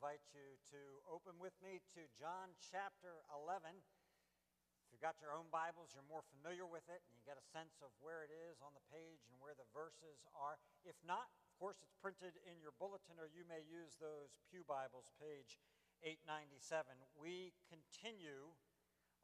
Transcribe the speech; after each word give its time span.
invite 0.00 0.32
you 0.32 0.56
to 0.72 0.80
open 1.12 1.36
with 1.36 1.52
me 1.60 1.76
to 1.92 2.00
John 2.16 2.56
chapter 2.56 3.20
11. 3.36 3.68
If 3.68 4.88
you've 4.88 5.04
got 5.04 5.20
your 5.20 5.36
own 5.36 5.52
Bibles, 5.52 5.92
you're 5.92 6.08
more 6.08 6.24
familiar 6.32 6.64
with 6.64 6.88
it 6.88 7.04
and 7.04 7.12
you 7.12 7.20
get 7.20 7.36
a 7.36 7.44
sense 7.52 7.84
of 7.84 7.92
where 8.00 8.24
it 8.24 8.32
is 8.32 8.64
on 8.64 8.72
the 8.72 8.80
page 8.88 9.28
and 9.28 9.36
where 9.44 9.52
the 9.52 9.68
verses 9.76 10.24
are. 10.32 10.56
If 10.88 10.96
not, 11.04 11.28
of 11.28 11.52
course, 11.60 11.84
it's 11.84 11.92
printed 12.00 12.40
in 12.48 12.64
your 12.64 12.72
bulletin, 12.80 13.20
or 13.20 13.28
you 13.28 13.44
may 13.44 13.60
use 13.60 14.00
those 14.00 14.40
Pew 14.48 14.64
Bibles, 14.64 15.12
page 15.20 15.60
897. 16.00 16.96
We 17.12 17.52
continue 17.68 18.56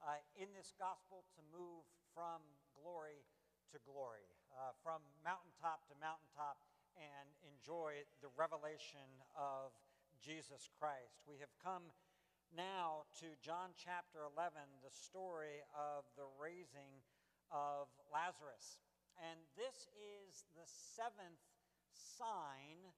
uh, 0.05 0.21
in 0.37 0.53
this 0.53 0.77
gospel 0.77 1.25
to 1.41 1.41
move 1.49 1.89
from 2.13 2.45
glory 2.77 3.25
to 3.73 3.81
glory, 3.89 4.29
uh, 4.53 4.77
from 4.85 5.01
mountaintop 5.25 5.89
to 5.89 5.97
mountaintop, 5.97 6.61
and 7.01 7.33
enjoy 7.49 8.05
the 8.21 8.29
revelation 8.37 9.09
of 9.33 9.73
Jesus 10.23 10.69
Christ. 10.79 11.21
We 11.29 11.39
have 11.41 11.53
come 11.61 11.93
now 12.55 13.05
to 13.21 13.37
John 13.43 13.75
chapter 13.77 14.25
11, 14.25 14.57
the 14.81 14.95
story 14.95 15.61
of 15.75 16.07
the 16.17 16.29
raising 16.39 17.03
of 17.53 17.89
Lazarus. 18.09 18.81
And 19.19 19.41
this 19.57 19.89
is 19.97 20.45
the 20.53 20.67
seventh 20.69 21.43
sign 21.93 22.93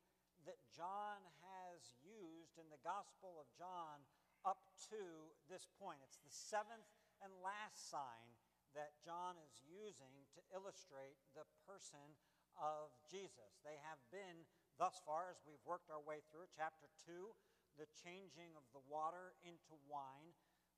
that 0.46 0.58
John 0.74 1.22
has 1.42 1.94
used 2.02 2.58
in 2.58 2.66
the 2.70 2.82
Gospel 2.82 3.38
of 3.38 3.50
John 3.54 4.02
up 4.46 4.70
to 4.90 5.34
this 5.50 5.66
point. 5.78 6.02
It's 6.06 6.22
the 6.22 6.32
seventh 6.32 6.88
and 7.22 7.30
last 7.42 7.90
sign 7.90 8.34
that 8.76 8.98
John 9.02 9.34
is 9.42 9.64
using 9.66 10.28
to 10.36 10.40
illustrate 10.54 11.18
the 11.34 11.46
person 11.66 12.16
of 12.58 12.90
Jesus. 13.10 13.58
They 13.62 13.78
have 13.86 13.98
been 14.10 14.46
thus 14.78 15.02
far, 15.02 15.26
as 15.28 15.42
we've 15.42 15.62
worked 15.66 15.90
our 15.90 16.00
way 16.00 16.22
through 16.30 16.46
chapter 16.54 16.86
2, 17.04 17.34
the 17.76 17.90
changing 17.98 18.54
of 18.54 18.62
the 18.70 18.82
water 18.86 19.34
into 19.42 19.74
wine. 19.90 20.34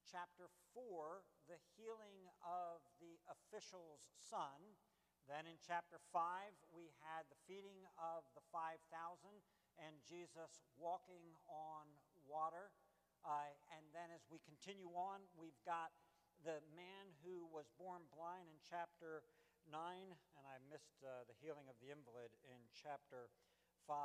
Chapter 0.09 0.49
4, 0.73 1.23
the 1.47 1.61
healing 1.77 2.27
of 2.41 2.81
the 2.99 3.21
official's 3.29 4.09
son. 4.17 4.77
Then 5.29 5.45
in 5.47 5.61
chapter 5.61 6.01
5, 6.11 6.51
we 6.73 6.91
had 7.05 7.29
the 7.29 7.39
feeding 7.45 7.85
of 8.01 8.25
the 8.33 8.43
5,000 8.51 8.81
and 9.79 9.95
Jesus 10.03 10.65
walking 10.81 11.37
on 11.47 11.87
water. 12.25 12.73
Uh, 13.21 13.53
and 13.77 13.85
then 13.93 14.09
as 14.11 14.25
we 14.33 14.41
continue 14.43 14.91
on, 14.97 15.21
we've 15.37 15.61
got 15.69 15.93
the 16.41 16.65
man 16.73 17.13
who 17.21 17.45
was 17.53 17.69
born 17.77 18.09
blind 18.09 18.49
in 18.49 18.57
chapter 18.65 19.21
9, 19.69 19.77
and 20.41 20.45
I 20.49 20.57
missed 20.73 21.05
uh, 21.05 21.29
the 21.29 21.37
healing 21.37 21.69
of 21.69 21.77
the 21.85 21.93
invalid 21.93 22.33
in 22.49 22.61
chapter 22.73 23.29
5. 23.87 23.97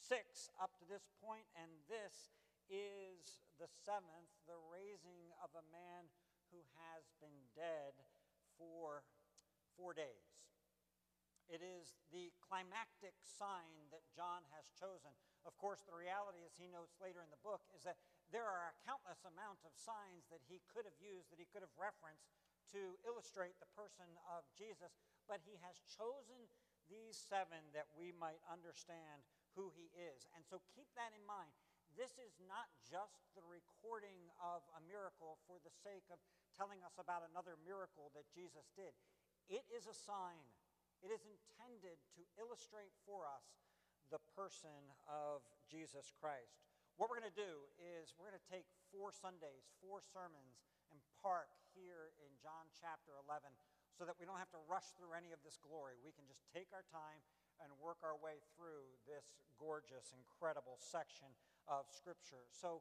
6 0.00 0.50
up 0.56 0.72
to 0.80 0.88
this 0.88 1.04
point, 1.20 1.46
and 1.54 1.70
this 1.86 2.32
is 2.70 3.40
the 3.60 3.68
seventh, 3.68 4.32
the 4.48 4.56
raising 4.72 5.30
of 5.44 5.52
a 5.52 5.68
man 5.68 6.08
who 6.50 6.62
has 6.80 7.06
been 7.20 7.50
dead 7.52 7.94
for 8.56 9.04
four 9.76 9.92
days. 9.92 10.40
It 11.50 11.66
is 11.66 11.98
the 12.14 12.30
climactic 12.38 13.18
sign 13.26 13.90
that 13.90 14.06
John 14.14 14.46
has 14.54 14.70
chosen. 14.78 15.10
Of 15.42 15.58
course, 15.58 15.82
the 15.82 15.98
reality, 15.98 16.46
as 16.46 16.54
he 16.54 16.70
notes 16.70 17.02
later 17.02 17.26
in 17.26 17.32
the 17.34 17.42
book, 17.42 17.66
is 17.74 17.82
that 17.82 17.98
there 18.30 18.46
are 18.46 18.70
a 18.70 18.80
countless 18.86 19.26
amount 19.26 19.58
of 19.66 19.74
signs 19.74 20.30
that 20.30 20.46
he 20.46 20.62
could 20.70 20.86
have 20.86 21.00
used, 21.02 21.26
that 21.34 21.42
he 21.42 21.50
could 21.50 21.66
have 21.66 21.74
referenced 21.74 22.30
to 22.70 22.94
illustrate 23.02 23.58
the 23.58 23.74
person 23.74 24.06
of 24.30 24.46
Jesus, 24.54 24.94
but 25.26 25.42
he 25.42 25.58
has 25.58 25.82
chosen 25.90 26.46
these 26.90 27.14
seven 27.16 27.62
that 27.72 27.86
we 27.94 28.10
might 28.10 28.42
understand 28.50 29.22
who 29.54 29.70
he 29.72 29.88
is. 29.94 30.26
And 30.34 30.42
so 30.44 30.58
keep 30.74 30.90
that 30.98 31.14
in 31.14 31.22
mind. 31.24 31.54
This 31.94 32.18
is 32.22 32.38
not 32.46 32.70
just 32.86 33.22
the 33.34 33.42
recording 33.46 34.30
of 34.38 34.62
a 34.78 34.82
miracle 34.86 35.38
for 35.46 35.58
the 35.62 35.74
sake 35.82 36.06
of 36.10 36.22
telling 36.54 36.82
us 36.86 36.98
about 36.98 37.26
another 37.26 37.58
miracle 37.62 38.14
that 38.14 38.26
Jesus 38.30 38.70
did. 38.78 38.94
It 39.50 39.66
is 39.70 39.90
a 39.90 39.96
sign, 39.96 40.46
it 41.02 41.10
is 41.10 41.26
intended 41.26 41.98
to 42.14 42.22
illustrate 42.38 42.94
for 43.02 43.26
us 43.26 43.42
the 44.14 44.22
person 44.38 44.94
of 45.06 45.42
Jesus 45.66 46.14
Christ. 46.18 46.62
What 46.98 47.10
we're 47.10 47.18
going 47.22 47.32
to 47.32 47.42
do 47.42 47.66
is 47.78 48.14
we're 48.18 48.30
going 48.30 48.38
to 48.38 48.50
take 48.52 48.66
four 48.92 49.10
Sundays, 49.14 49.70
four 49.82 50.02
sermons, 50.02 50.62
and 50.90 50.98
park 51.22 51.50
here 51.74 52.12
in 52.22 52.30
John 52.42 52.68
chapter 52.76 53.14
11 53.26 53.50
so 53.96 54.06
that 54.06 54.16
we 54.18 54.24
don't 54.24 54.40
have 54.40 54.52
to 54.54 54.62
rush 54.70 54.86
through 54.96 55.12
any 55.12 55.34
of 55.34 55.40
this 55.42 55.58
glory. 55.60 55.98
We 56.00 56.14
can 56.14 56.24
just 56.26 56.46
take 56.50 56.70
our 56.70 56.86
time 56.90 57.20
and 57.60 57.68
work 57.76 58.00
our 58.00 58.16
way 58.16 58.40
through 58.56 58.88
this 59.04 59.36
gorgeous, 59.60 60.16
incredible 60.16 60.80
section 60.80 61.28
of 61.68 61.84
Scripture. 61.92 62.48
So, 62.48 62.80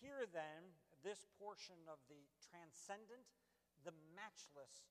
here 0.00 0.26
then, 0.26 0.74
this 1.04 1.28
portion 1.38 1.78
of 1.86 2.00
the 2.10 2.24
transcendent, 2.50 3.24
the 3.84 3.94
matchless 4.16 4.88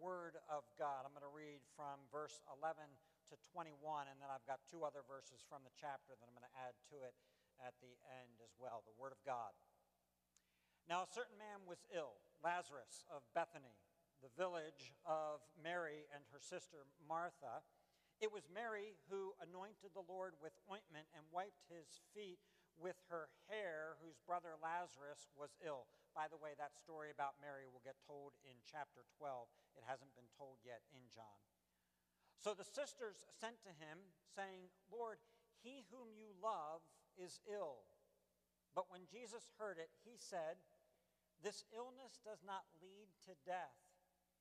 Word 0.00 0.40
of 0.48 0.64
God. 0.80 1.04
I'm 1.04 1.12
going 1.12 1.28
to 1.28 1.36
read 1.36 1.60
from 1.76 2.00
verse 2.08 2.40
11 2.48 2.80
to 3.28 3.36
21, 3.52 4.08
and 4.08 4.16
then 4.16 4.32
I've 4.32 4.44
got 4.48 4.64
two 4.72 4.80
other 4.80 5.04
verses 5.04 5.44
from 5.44 5.60
the 5.60 5.74
chapter 5.76 6.16
that 6.16 6.24
I'm 6.24 6.32
going 6.32 6.48
to 6.48 6.56
add 6.56 6.72
to 6.88 7.04
it 7.04 7.12
at 7.60 7.76
the 7.84 7.92
end 8.08 8.40
as 8.40 8.56
well. 8.56 8.80
The 8.88 8.96
Word 8.96 9.12
of 9.12 9.20
God. 9.28 9.52
Now, 10.88 11.04
a 11.04 11.10
certain 11.12 11.36
man 11.36 11.68
was 11.68 11.84
ill, 11.92 12.16
Lazarus 12.40 13.04
of 13.12 13.20
Bethany 13.36 13.76
the 14.20 14.32
village 14.36 14.92
of 15.08 15.40
Mary 15.56 16.04
and 16.12 16.20
her 16.28 16.40
sister 16.40 16.84
Martha. 17.08 17.64
It 18.20 18.28
was 18.28 18.52
Mary 18.52 19.00
who 19.08 19.32
anointed 19.40 19.96
the 19.96 20.04
Lord 20.04 20.36
with 20.44 20.52
ointment 20.68 21.08
and 21.16 21.24
wiped 21.32 21.64
his 21.72 22.04
feet 22.12 22.40
with 22.76 22.96
her 23.08 23.32
hair, 23.48 23.96
whose 24.00 24.20
brother 24.24 24.56
Lazarus 24.60 25.28
was 25.36 25.56
ill. 25.64 25.88
By 26.12 26.28
the 26.28 26.40
way, 26.40 26.56
that 26.56 26.76
story 26.76 27.12
about 27.12 27.40
Mary 27.40 27.68
will 27.68 27.84
get 27.84 28.00
told 28.04 28.36
in 28.44 28.56
chapter 28.64 29.08
12. 29.20 29.48
It 29.76 29.84
hasn't 29.88 30.16
been 30.16 30.28
told 30.36 30.60
yet 30.64 30.84
in 30.92 31.04
John. 31.08 31.40
So 32.40 32.56
the 32.56 32.64
sisters 32.64 33.24
sent 33.36 33.60
to 33.68 33.72
him, 33.76 34.00
saying, 34.32 34.72
Lord, 34.88 35.20
he 35.60 35.84
whom 35.92 36.16
you 36.16 36.32
love 36.40 36.80
is 37.20 37.40
ill. 37.48 37.84
But 38.72 38.88
when 38.88 39.04
Jesus 39.04 39.52
heard 39.60 39.76
it, 39.76 39.92
he 40.04 40.16
said, 40.16 40.56
This 41.44 41.68
illness 41.72 42.16
does 42.24 42.40
not 42.40 42.64
lead 42.80 43.12
to 43.28 43.36
death 43.44 43.89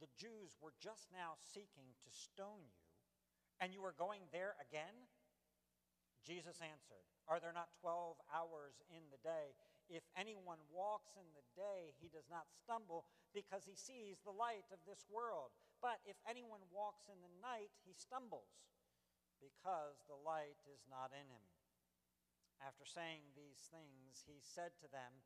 the 0.00 0.10
Jews 0.18 0.58
were 0.58 0.74
just 0.82 1.10
now 1.14 1.38
seeking 1.42 1.94
to 2.02 2.10
stone 2.10 2.66
you, 2.66 2.82
and 3.60 3.70
you 3.70 3.82
are 3.86 3.94
going 3.94 4.26
there 4.32 4.58
again? 4.58 5.10
Jesus 6.24 6.58
answered, 6.64 7.04
Are 7.28 7.38
there 7.38 7.52
not 7.52 7.74
12 7.84 8.16
hours 8.32 8.80
in 8.88 9.04
the 9.12 9.20
day? 9.20 9.52
If 9.92 10.08
anyone 10.16 10.64
walks 10.72 11.12
in 11.20 11.28
the 11.36 11.44
day, 11.52 11.92
he 12.00 12.08
does 12.08 12.24
not 12.32 12.48
stumble 12.48 13.04
because 13.36 13.68
he 13.68 13.76
sees 13.76 14.24
the 14.24 14.32
light 14.32 14.64
of 14.72 14.80
this 14.88 15.04
world. 15.12 15.52
But 15.84 16.00
if 16.08 16.16
anyone 16.24 16.64
walks 16.72 17.04
in 17.12 17.20
the 17.20 17.36
night, 17.44 17.68
he 17.84 17.92
stumbles 17.92 18.48
because 19.36 20.00
the 20.08 20.16
light 20.16 20.56
is 20.64 20.88
not 20.88 21.12
in 21.12 21.28
him. 21.28 21.44
After 22.64 22.88
saying 22.88 23.36
these 23.36 23.68
things, 23.68 24.24
he 24.24 24.40
said 24.40 24.72
to 24.80 24.88
them, 24.88 25.20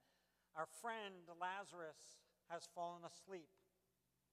Our 0.59 0.67
friend 0.83 1.31
Lazarus 1.39 2.19
has 2.51 2.67
fallen 2.75 3.07
asleep 3.07 3.55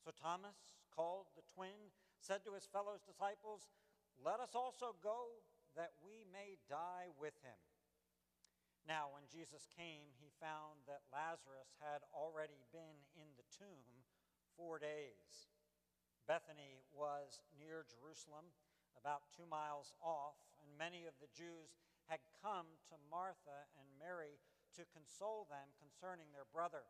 So 0.00 0.10
Thomas, 0.16 0.56
called 0.94 1.28
the 1.36 1.44
twin, 1.54 1.92
said 2.20 2.44
to 2.44 2.56
his 2.56 2.64
fellow 2.64 2.96
disciples, 3.04 3.68
Let 4.16 4.40
us 4.40 4.56
also 4.56 4.96
go 5.04 5.44
that 5.76 5.92
we 6.00 6.24
may 6.32 6.56
die 6.68 7.12
with 7.20 7.36
him. 7.44 7.60
Now, 8.88 9.12
when 9.12 9.28
Jesus 9.28 9.68
came, 9.76 10.16
he 10.16 10.32
found 10.40 10.88
that 10.88 11.04
Lazarus 11.12 11.76
had 11.78 12.00
already 12.16 12.64
been 12.72 13.04
in 13.12 13.28
the 13.36 13.46
tomb 13.52 14.08
four 14.56 14.80
days. 14.80 15.52
Bethany 16.24 16.80
was 16.90 17.44
near 17.60 17.84
Jerusalem, 17.84 18.48
about 18.96 19.28
two 19.32 19.48
miles 19.48 19.92
off, 20.00 20.36
and 20.64 20.68
many 20.80 21.04
of 21.04 21.16
the 21.20 21.30
Jews 21.32 21.76
had 22.08 22.24
come 22.40 22.66
to 22.88 23.08
Martha 23.12 23.68
and 23.76 23.86
Mary 24.00 24.40
to 24.76 24.88
console 24.90 25.46
them 25.48 25.76
concerning 25.76 26.32
their 26.32 26.48
brother. 26.48 26.88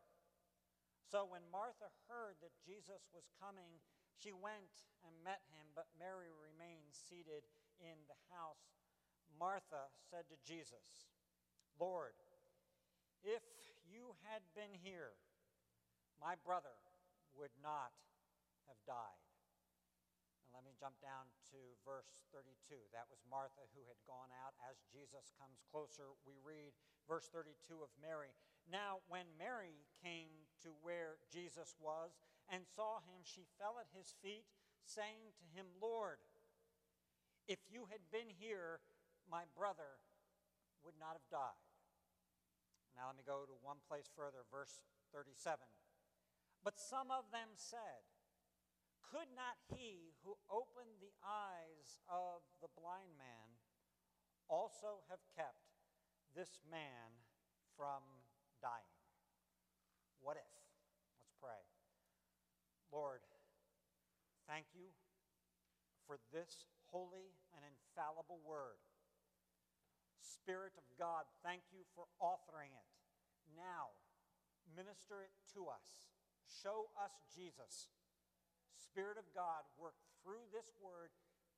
So 1.09 1.27
when 1.27 1.43
Martha 1.51 1.89
heard 2.07 2.39
that 2.39 2.55
Jesus 2.63 3.09
was 3.11 3.27
coming, 3.41 3.81
she 4.21 4.31
went 4.31 4.85
and 5.01 5.11
met 5.25 5.41
him, 5.49 5.73
but 5.73 5.89
Mary 5.97 6.29
remained 6.29 6.93
seated 6.93 7.47
in 7.81 7.97
the 8.05 8.19
house. 8.29 8.77
Martha 9.33 9.89
said 10.05 10.29
to 10.29 10.37
Jesus, 10.45 11.09
Lord, 11.79 12.13
if 13.25 13.41
you 13.87 14.13
had 14.29 14.45
been 14.53 14.77
here, 14.85 15.17
my 16.21 16.37
brother 16.45 16.77
would 17.33 17.53
not 17.57 17.93
have 18.69 18.77
died. 18.85 19.25
And 20.45 20.53
let 20.53 20.67
me 20.67 20.77
jump 20.77 20.99
down 21.01 21.31
to 21.55 21.59
verse 21.81 22.21
32. 22.35 22.77
That 22.93 23.09
was 23.09 23.23
Martha 23.25 23.65
who 23.73 23.87
had 23.89 23.97
gone 24.05 24.29
out. 24.43 24.53
As 24.61 24.83
Jesus 24.91 25.33
comes 25.39 25.63
closer, 25.71 26.13
we 26.27 26.37
read 26.43 26.75
verse 27.07 27.31
32 27.31 27.81
of 27.81 27.89
Mary. 27.97 28.35
Now, 28.69 29.01
when 29.07 29.25
Mary 29.39 29.87
came 30.03 30.45
to 30.63 30.71
where 30.81 31.17
Jesus 31.31 31.75
was 31.79 32.17
and 32.51 32.67
saw 32.67 32.99
him, 33.07 33.23
she 33.23 33.47
fell 33.57 33.79
at 33.79 33.89
his 33.95 34.13
feet, 34.21 34.45
saying 34.83 35.31
to 35.39 35.45
him, 35.55 35.65
Lord, 35.79 36.19
if 37.47 37.59
you 37.71 37.87
had 37.89 38.03
been 38.11 38.27
here, 38.27 38.83
my 39.29 39.47
brother 39.55 40.03
would 40.83 40.97
not 40.99 41.15
have 41.15 41.27
died. 41.31 41.67
Now 42.95 43.07
let 43.07 43.15
me 43.15 43.23
go 43.25 43.47
to 43.47 43.55
one 43.63 43.79
place 43.87 44.11
further, 44.11 44.43
verse 44.51 44.83
37. 45.15 45.63
But 46.63 46.77
some 46.77 47.09
of 47.09 47.31
them 47.31 47.55
said, 47.55 48.05
Could 49.01 49.31
not 49.33 49.57
he 49.73 50.13
who 50.21 50.37
opened 50.51 51.01
the 51.01 51.15
eyes 51.23 51.97
of 52.05 52.45
the 52.59 52.69
blind 52.77 53.17
man 53.17 53.57
also 54.51 55.01
have 55.09 55.23
kept 55.33 55.71
this 56.35 56.61
man 56.69 57.15
from 57.73 58.03
dying? 58.61 59.00
What 60.21 60.37
if? 60.37 60.53
Let's 61.17 61.33
pray. 61.41 61.61
Lord, 62.93 63.25
thank 64.45 64.69
you 64.77 64.93
for 66.05 66.21
this 66.29 66.69
holy 66.93 67.33
and 67.57 67.65
infallible 67.65 68.37
word. 68.45 68.77
Spirit 70.21 70.77
of 70.77 70.85
God, 70.97 71.25
thank 71.41 71.65
you 71.73 71.81
for 71.97 72.05
authoring 72.21 72.73
it. 72.73 72.89
Now, 73.57 73.97
minister 74.77 75.25
it 75.25 75.33
to 75.57 75.67
us. 75.67 76.13
Show 76.45 76.93
us 76.99 77.13
Jesus. 77.33 77.89
Spirit 78.77 79.17
of 79.17 79.25
God, 79.33 79.63
work 79.79 79.97
through 80.21 80.45
this 80.53 80.69
word 80.77 81.09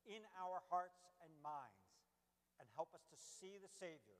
in 0.06 0.24
our 0.39 0.63
hearts 0.69 1.04
and 1.24 1.31
minds 1.42 1.83
and 2.62 2.69
help 2.77 2.94
us 2.94 3.04
to 3.10 3.18
see 3.18 3.57
the 3.57 3.71
Savior, 3.71 4.19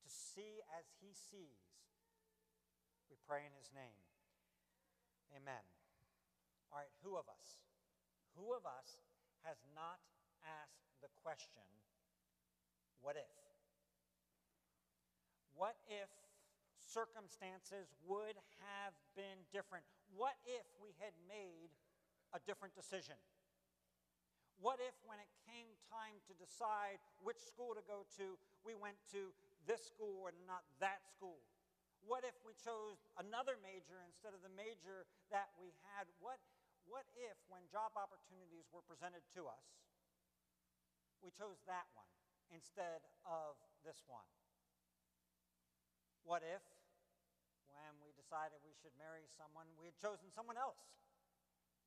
to 0.00 0.08
see 0.08 0.62
as 0.78 0.86
he 1.02 1.10
sees. 1.12 1.68
We 3.08 3.16
pray 3.24 3.44
in 3.44 3.52
his 3.56 3.72
name. 3.72 3.96
Amen. 5.36 5.64
All 6.72 6.78
right, 6.80 6.92
who 7.04 7.16
of 7.16 7.28
us? 7.28 7.60
Who 8.36 8.52
of 8.52 8.64
us 8.68 9.00
has 9.44 9.58
not 9.74 10.00
asked 10.44 10.88
the 11.00 11.08
question, 11.24 11.64
what 13.00 13.16
if? 13.16 13.34
What 15.56 15.74
if 15.88 16.10
circumstances 16.78 17.90
would 18.06 18.38
have 18.62 18.94
been 19.18 19.42
different? 19.52 19.84
What 20.14 20.38
if 20.46 20.64
we 20.78 20.94
had 21.02 21.14
made 21.26 21.70
a 22.32 22.40
different 22.46 22.74
decision? 22.74 23.18
What 24.58 24.82
if, 24.82 24.94
when 25.06 25.22
it 25.22 25.30
came 25.46 25.70
time 25.86 26.18
to 26.26 26.34
decide 26.34 26.98
which 27.22 27.38
school 27.38 27.78
to 27.78 27.84
go 27.86 28.02
to, 28.18 28.34
we 28.66 28.74
went 28.74 28.98
to 29.14 29.30
this 29.70 29.86
school 29.86 30.26
and 30.26 30.34
not 30.50 30.66
that 30.82 31.06
school? 31.14 31.38
What 32.04 32.24
if 32.24 32.36
we 32.46 32.56
chose 32.56 33.04
another 33.20 33.58
major 33.60 34.00
instead 34.06 34.32
of 34.32 34.40
the 34.40 34.52
major 34.52 35.04
that 35.28 35.52
we 35.60 35.74
had? 35.92 36.08
What, 36.22 36.40
what 36.88 37.04
if, 37.18 37.36
when 37.52 37.66
job 37.68 37.96
opportunities 37.98 38.70
were 38.72 38.84
presented 38.84 39.24
to 39.36 39.50
us, 39.50 39.66
we 41.20 41.34
chose 41.34 41.60
that 41.66 41.88
one 41.98 42.08
instead 42.54 43.04
of 43.26 43.58
this 43.84 44.00
one? 44.06 44.24
What 46.24 46.44
if, 46.44 46.64
when 47.72 47.92
we 48.04 48.12
decided 48.16 48.60
we 48.64 48.76
should 48.76 48.94
marry 48.96 49.24
someone, 49.36 49.68
we 49.76 49.88
had 49.88 49.96
chosen 49.96 50.28
someone 50.32 50.56
else 50.60 50.80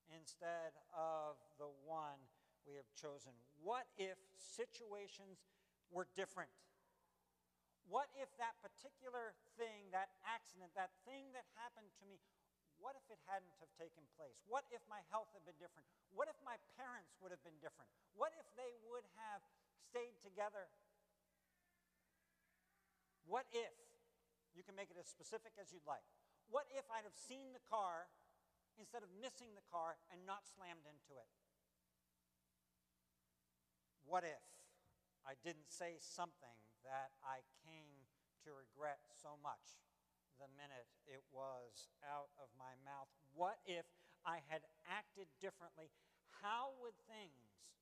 instead 0.10 0.74
of 0.94 1.38
the 1.58 1.70
one 1.86 2.18
we 2.66 2.78
have 2.78 2.90
chosen? 2.94 3.34
What 3.62 3.86
if 3.98 4.18
situations 4.38 5.46
were 5.90 6.08
different? 6.16 6.50
What 7.92 8.08
if 8.16 8.32
that 8.40 8.56
particular 8.64 9.36
thing, 9.60 9.92
that 9.92 10.16
accident, 10.24 10.72
that 10.80 10.96
thing 11.04 11.36
that 11.36 11.44
happened 11.60 11.92
to 12.00 12.08
me, 12.08 12.24
what 12.80 12.96
if 12.96 13.04
it 13.12 13.20
hadn't 13.28 13.52
have 13.60 13.68
taken 13.76 14.08
place? 14.16 14.40
What 14.48 14.64
if 14.72 14.80
my 14.88 15.04
health 15.12 15.28
had 15.36 15.44
been 15.44 15.60
different? 15.60 15.84
What 16.16 16.32
if 16.32 16.40
my 16.40 16.56
parents 16.80 17.12
would 17.20 17.36
have 17.36 17.44
been 17.44 17.60
different? 17.60 17.92
What 18.16 18.32
if 18.40 18.48
they 18.56 18.80
would 18.88 19.04
have 19.20 19.44
stayed 19.92 20.16
together? 20.24 20.72
What 23.28 23.44
if, 23.52 23.76
you 24.56 24.64
can 24.64 24.80
make 24.80 24.88
it 24.88 24.96
as 24.96 25.12
specific 25.12 25.52
as 25.60 25.76
you'd 25.76 25.84
like, 25.84 26.08
what 26.48 26.72
if 26.72 26.88
I'd 26.88 27.04
have 27.04 27.20
seen 27.20 27.52
the 27.52 27.64
car 27.68 28.08
instead 28.80 29.04
of 29.04 29.12
missing 29.20 29.52
the 29.52 29.68
car 29.68 30.00
and 30.08 30.24
not 30.24 30.48
slammed 30.48 30.88
into 30.88 31.20
it? 31.20 31.28
What 34.08 34.24
if 34.24 34.48
I 35.28 35.36
didn't 35.44 35.68
say 35.68 36.00
something 36.00 36.56
that 36.86 37.14
I 37.22 37.46
came 37.64 38.06
to 38.46 38.54
regret 38.54 39.02
so 39.14 39.38
much 39.40 39.82
the 40.42 40.50
minute 40.58 40.90
it 41.06 41.22
was 41.30 41.92
out 42.02 42.34
of 42.42 42.50
my 42.58 42.74
mouth? 42.82 43.10
What 43.38 43.62
if 43.66 43.86
I 44.26 44.42
had 44.50 44.66
acted 44.90 45.30
differently? 45.38 45.94
How 46.42 46.74
would 46.82 46.98
things 47.06 47.78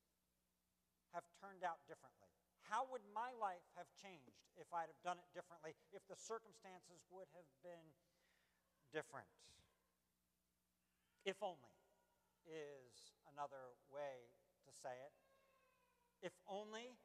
have 1.15 1.23
turned 1.39 1.63
out 1.63 1.79
differently? 1.87 2.27
How 2.67 2.85
would 2.91 3.01
my 3.15 3.33
life 3.39 3.65
have 3.73 3.89
changed 3.97 4.45
if 4.59 4.69
I'd 4.69 4.91
have 4.91 5.01
done 5.01 5.17
it 5.17 5.29
differently, 5.33 5.73
if 5.89 6.05
the 6.05 6.19
circumstances 6.19 7.01
would 7.09 7.25
have 7.33 7.49
been 7.65 7.95
different? 8.93 9.31
If 11.25 11.41
only 11.41 11.73
is 12.45 13.15
another 13.31 13.73
way 13.89 14.33
to 14.67 14.71
say 14.73 14.93
it. 15.01 15.13
If 16.21 16.35
only 16.45 16.99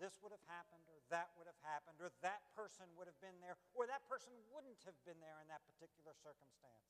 this 0.00 0.16
would 0.24 0.32
have 0.32 0.42
happened, 0.48 0.82
or 0.88 0.96
that 1.12 1.28
would 1.36 1.44
have 1.44 1.60
happened, 1.60 2.00
or 2.00 2.08
that 2.24 2.40
person 2.56 2.88
would 2.96 3.04
have 3.04 3.20
been 3.20 3.36
there, 3.44 3.60
or 3.76 3.84
that 3.84 4.00
person 4.08 4.32
wouldn't 4.48 4.80
have 4.88 4.96
been 5.04 5.20
there 5.20 5.36
in 5.44 5.46
that 5.52 5.60
particular 5.68 6.16
circumstance. 6.16 6.88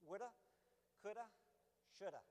Woulda, 0.00 0.32
coulda, 1.04 1.28
shoulda. 1.92 2.24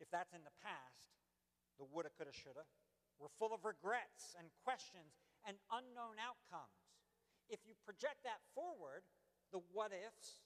If 0.00 0.08
that's 0.08 0.32
in 0.32 0.40
the 0.42 0.56
past, 0.64 1.12
the 1.76 1.84
woulda, 1.84 2.08
coulda, 2.16 2.32
shoulda, 2.32 2.64
we're 3.20 3.32
full 3.36 3.52
of 3.52 3.64
regrets 3.64 4.36
and 4.40 4.48
questions 4.64 5.20
and 5.44 5.60
unknown 5.72 6.16
outcomes. 6.20 6.96
If 7.48 7.60
you 7.68 7.76
project 7.84 8.24
that 8.24 8.40
forward, 8.56 9.04
the 9.52 9.60
what 9.72 9.92
ifs, 9.94 10.45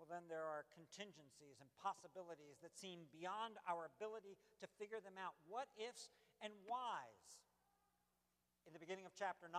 well, 0.00 0.08
then 0.08 0.32
there 0.32 0.48
are 0.48 0.64
contingencies 0.72 1.60
and 1.60 1.68
possibilities 1.76 2.56
that 2.64 2.72
seem 2.72 3.04
beyond 3.12 3.60
our 3.68 3.84
ability 3.84 4.40
to 4.64 4.66
figure 4.80 4.96
them 4.96 5.20
out. 5.20 5.36
What 5.44 5.68
ifs 5.76 6.08
and 6.40 6.56
whys? 6.64 7.44
In 8.64 8.72
the 8.72 8.80
beginning 8.80 9.04
of 9.04 9.12
chapter 9.12 9.44
9, 9.44 9.52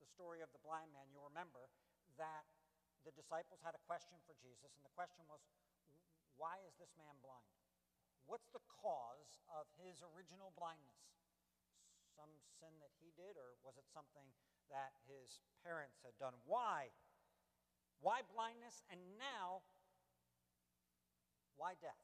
the 0.00 0.08
story 0.08 0.40
of 0.40 0.48
the 0.56 0.64
blind 0.64 0.88
man, 0.96 1.12
you'll 1.12 1.28
remember 1.28 1.68
that 2.16 2.48
the 3.04 3.12
disciples 3.12 3.60
had 3.60 3.76
a 3.76 3.84
question 3.84 4.16
for 4.24 4.32
Jesus, 4.40 4.72
and 4.72 4.88
the 4.88 4.96
question 4.96 5.28
was, 5.28 5.44
Why 6.40 6.56
is 6.64 6.72
this 6.80 6.96
man 6.96 7.20
blind? 7.20 7.52
What's 8.24 8.48
the 8.56 8.64
cause 8.80 9.36
of 9.52 9.68
his 9.76 10.00
original 10.00 10.56
blindness? 10.56 11.12
Some 12.16 12.40
sin 12.56 12.72
that 12.80 12.96
he 13.04 13.12
did, 13.20 13.36
or 13.36 13.60
was 13.60 13.76
it 13.76 13.84
something 13.92 14.32
that 14.72 14.96
his 15.04 15.44
parents 15.60 16.00
had 16.00 16.16
done? 16.16 16.40
Why? 16.48 16.88
Why 18.02 18.26
blindness? 18.34 18.82
And 18.90 18.98
now, 19.14 19.62
why 21.56 21.78
death? 21.78 22.02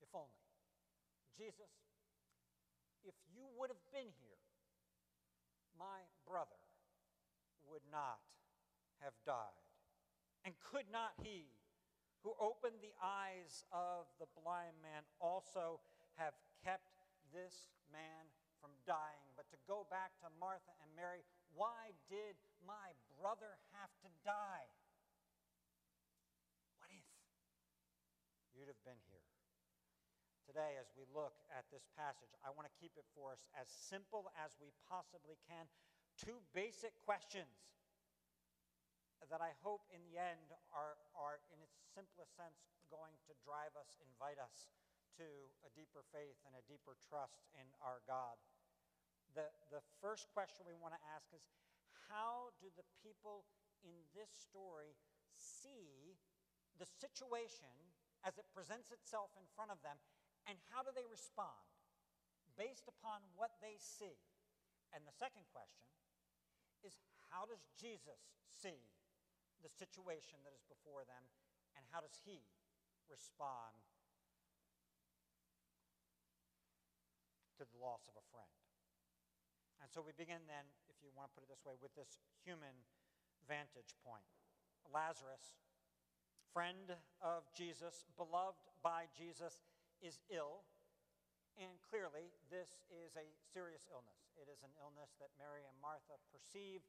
If 0.00 0.14
only. 0.14 0.38
Jesus, 1.34 1.74
if 3.02 3.14
you 3.34 3.42
would 3.58 3.74
have 3.74 3.84
been 3.90 4.14
here, 4.22 4.42
my 5.74 6.06
brother 6.22 6.62
would 7.66 7.82
not 7.90 8.22
have 9.02 9.16
died. 9.26 9.66
And 10.44 10.54
could 10.60 10.86
not 10.92 11.18
he, 11.24 11.50
who 12.22 12.36
opened 12.38 12.78
the 12.84 12.94
eyes 13.02 13.64
of 13.72 14.06
the 14.20 14.28
blind 14.38 14.76
man, 14.84 15.02
also 15.18 15.80
have 16.20 16.36
kept 16.62 16.92
this 17.32 17.72
man 17.88 18.28
from 18.60 18.70
dying. 18.84 19.32
But 19.34 19.48
to 19.50 19.58
go 19.66 19.88
back 19.88 20.12
to 20.20 20.28
Martha 20.36 20.76
and 20.84 20.92
Mary, 20.92 21.24
why 21.54 21.94
did 22.08 22.38
my 22.66 22.94
brother 23.18 23.58
have 23.76 23.92
to 24.04 24.10
die? 24.22 24.68
What 26.78 26.90
if 26.92 27.06
you'd 28.54 28.70
have 28.70 28.84
been 28.86 29.00
here? 29.10 29.26
Today, 30.46 30.74
as 30.82 30.90
we 30.98 31.06
look 31.14 31.38
at 31.54 31.70
this 31.70 31.86
passage, 31.94 32.34
I 32.42 32.50
want 32.50 32.66
to 32.66 32.74
keep 32.82 32.98
it 32.98 33.06
for 33.14 33.30
us 33.30 33.46
as 33.54 33.70
simple 33.70 34.34
as 34.34 34.58
we 34.58 34.74
possibly 34.90 35.38
can. 35.46 35.70
Two 36.18 36.42
basic 36.50 36.90
questions 37.06 37.70
that 39.30 39.38
I 39.38 39.54
hope 39.62 39.86
in 39.94 40.02
the 40.10 40.18
end 40.18 40.50
are, 40.74 40.98
are 41.14 41.38
in 41.54 41.62
its 41.62 41.78
simplest 41.94 42.34
sense, 42.34 42.66
going 42.90 43.14
to 43.30 43.32
drive 43.46 43.70
us, 43.78 43.94
invite 44.02 44.42
us 44.42 44.66
to 45.22 45.26
a 45.62 45.70
deeper 45.78 46.02
faith 46.10 46.34
and 46.42 46.58
a 46.58 46.66
deeper 46.66 46.98
trust 46.98 47.46
in 47.54 47.66
our 47.78 48.02
God. 48.10 48.29
First 50.00 50.32
question 50.32 50.64
we 50.64 50.76
want 50.80 50.96
to 50.96 51.02
ask 51.12 51.28
is 51.36 51.44
how 52.08 52.56
do 52.56 52.72
the 52.72 52.88
people 53.04 53.44
in 53.84 53.92
this 54.16 54.32
story 54.32 54.96
see 55.36 56.16
the 56.80 56.88
situation 56.88 57.68
as 58.24 58.40
it 58.40 58.48
presents 58.52 58.92
itself 58.92 59.32
in 59.36 59.44
front 59.56 59.72
of 59.72 59.80
them, 59.84 59.96
and 60.48 60.56
how 60.72 60.80
do 60.80 60.92
they 60.92 61.04
respond 61.08 61.68
based 62.56 62.88
upon 62.88 63.20
what 63.36 63.56
they 63.60 63.76
see? 63.76 64.16
And 64.92 65.04
the 65.04 65.16
second 65.16 65.44
question 65.52 65.88
is 66.80 66.96
how 67.28 67.44
does 67.44 67.64
Jesus 67.76 68.20
see 68.48 68.88
the 69.60 69.72
situation 69.72 70.40
that 70.44 70.56
is 70.56 70.64
before 70.64 71.04
them, 71.04 71.28
and 71.76 71.84
how 71.92 72.00
does 72.00 72.16
he 72.24 72.40
respond 73.08 73.76
to 77.60 77.68
the 77.68 77.76
loss 77.76 78.08
of 78.08 78.16
a 78.16 78.24
friend? 78.32 78.69
And 79.80 79.88
so 79.88 80.04
we 80.04 80.12
begin 80.16 80.44
then, 80.44 80.64
if 80.92 81.00
you 81.00 81.08
want 81.16 81.32
to 81.32 81.34
put 81.34 81.44
it 81.44 81.50
this 81.50 81.64
way, 81.64 81.74
with 81.80 81.92
this 81.96 82.20
human 82.44 82.76
vantage 83.48 83.96
point. 84.04 84.28
Lazarus, 84.88 85.56
friend 86.52 86.92
of 87.24 87.48
Jesus, 87.56 88.04
beloved 88.14 88.60
by 88.84 89.08
Jesus, 89.16 89.64
is 90.04 90.20
ill. 90.28 90.64
And 91.58 91.76
clearly, 91.84 92.32
this 92.48 92.80
is 92.88 93.16
a 93.16 93.26
serious 93.52 93.84
illness. 93.90 94.32
It 94.40 94.48
is 94.48 94.64
an 94.64 94.72
illness 94.80 95.12
that 95.20 95.32
Mary 95.36 95.66
and 95.66 95.76
Martha 95.80 96.16
perceive 96.32 96.80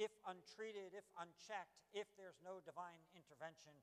if 0.00 0.12
untreated, 0.24 0.96
if 0.96 1.04
unchecked, 1.20 1.76
if 1.92 2.08
there's 2.16 2.40
no 2.40 2.64
divine 2.64 3.00
intervention, 3.12 3.74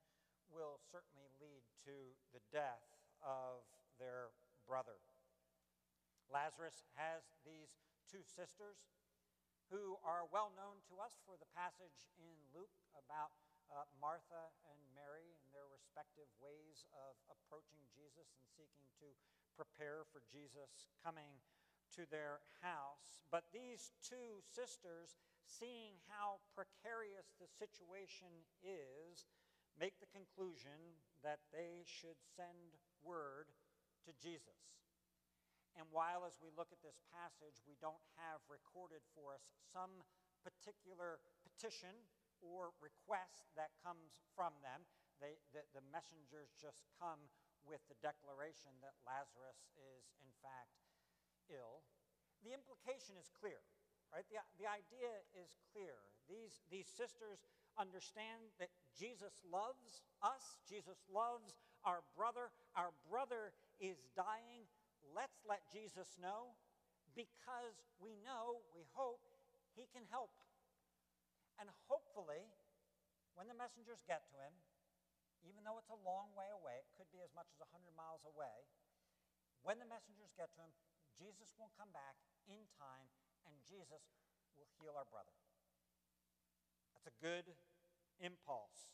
will 0.50 0.80
certainly 0.90 1.30
lead 1.38 1.62
to 1.86 2.16
the 2.34 2.42
death 2.50 2.86
of 3.22 3.66
their 4.00 4.32
brother. 4.66 4.98
Lazarus 6.32 6.84
has 6.96 7.24
these 7.44 7.72
two 8.08 8.24
sisters 8.24 8.80
who 9.68 10.00
are 10.00 10.24
well 10.32 10.56
known 10.56 10.80
to 10.88 10.96
us 11.04 11.20
for 11.28 11.36
the 11.36 11.52
passage 11.52 12.08
in 12.16 12.36
Luke 12.56 12.80
about 12.96 13.36
uh, 13.68 13.84
Martha 14.00 14.48
and 14.64 14.80
Mary 14.96 15.36
and 15.36 15.48
their 15.52 15.68
respective 15.68 16.32
ways 16.40 16.88
of 16.96 17.20
approaching 17.28 17.84
Jesus 17.92 18.32
and 18.40 18.48
seeking 18.56 18.88
to 19.04 19.12
prepare 19.60 20.08
for 20.08 20.24
Jesus 20.32 20.88
coming 21.04 21.44
to 22.00 22.08
their 22.08 22.40
house. 22.64 23.20
But 23.28 23.52
these 23.52 23.92
two 24.00 24.40
sisters 24.48 25.20
seeing 25.44 26.00
how 26.08 26.40
precarious 26.56 27.36
the 27.40 27.52
situation 27.52 28.32
is, 28.64 29.28
make 29.76 30.00
the 30.00 30.12
conclusion 30.16 30.96
that 31.24 31.44
they 31.52 31.84
should 31.84 32.20
send 32.36 32.80
word 33.04 33.52
to 34.08 34.12
Jesus. 34.16 34.87
And 35.78 35.86
while, 35.94 36.26
as 36.26 36.42
we 36.42 36.50
look 36.58 36.74
at 36.74 36.82
this 36.82 36.98
passage, 37.14 37.62
we 37.70 37.78
don't 37.78 38.02
have 38.18 38.42
recorded 38.50 39.06
for 39.14 39.38
us 39.38 39.46
some 39.70 40.02
particular 40.42 41.22
petition 41.46 41.94
or 42.42 42.74
request 42.82 43.50
that 43.58 43.74
comes 43.82 44.18
from 44.34 44.54
them, 44.62 44.86
they, 45.18 45.38
the, 45.54 45.66
the 45.74 45.86
messengers 45.90 46.54
just 46.58 46.86
come 47.02 47.18
with 47.66 47.82
the 47.90 47.98
declaration 48.02 48.74
that 48.86 48.94
Lazarus 49.06 49.58
is, 49.74 50.06
in 50.22 50.30
fact, 50.42 50.78
ill. 51.50 51.82
The 52.46 52.54
implication 52.54 53.18
is 53.18 53.34
clear. 53.34 53.60
Right? 54.14 54.24
The, 54.30 54.40
the 54.62 54.70
idea 54.70 55.12
is 55.36 55.52
clear. 55.74 55.98
These, 56.30 56.64
these 56.72 56.88
sisters 56.88 57.44
understand 57.76 58.54
that 58.62 58.72
Jesus 58.96 59.44
loves 59.50 60.06
us, 60.24 60.58
Jesus 60.70 61.02
loves 61.12 61.58
our 61.84 62.02
brother. 62.16 62.52
Our 62.76 62.92
brother 63.10 63.54
is 63.80 63.98
dying. 64.16 64.66
Let's 65.18 65.42
let 65.50 65.66
Jesus 65.74 66.14
know 66.22 66.54
because 67.18 67.82
we 67.98 68.14
know, 68.22 68.62
we 68.78 68.86
hope, 68.94 69.26
he 69.74 69.90
can 69.90 70.06
help. 70.14 70.30
And 71.58 71.66
hopefully, 71.90 72.46
when 73.34 73.50
the 73.50 73.58
messengers 73.58 74.06
get 74.06 74.30
to 74.30 74.38
him, 74.38 74.54
even 75.42 75.66
though 75.66 75.82
it's 75.82 75.90
a 75.90 75.98
long 76.06 76.30
way 76.38 76.54
away, 76.54 76.86
it 76.86 76.94
could 77.02 77.10
be 77.10 77.26
as 77.26 77.34
much 77.34 77.50
as 77.50 77.58
100 77.66 77.90
miles 77.98 78.22
away, 78.30 78.70
when 79.66 79.82
the 79.82 79.90
messengers 79.90 80.38
get 80.38 80.54
to 80.54 80.62
him, 80.62 80.70
Jesus 81.18 81.50
will 81.58 81.74
come 81.74 81.90
back 81.90 82.22
in 82.46 82.62
time 82.78 83.10
and 83.50 83.58
Jesus 83.66 84.06
will 84.54 84.70
heal 84.78 84.94
our 84.94 85.10
brother. 85.10 85.34
That's 86.94 87.10
a 87.10 87.18
good 87.18 87.58
impulse. 88.22 88.94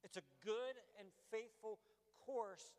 It's 0.00 0.16
a 0.16 0.24
good 0.40 0.80
and 0.96 1.12
faithful 1.28 1.76
course 2.24 2.72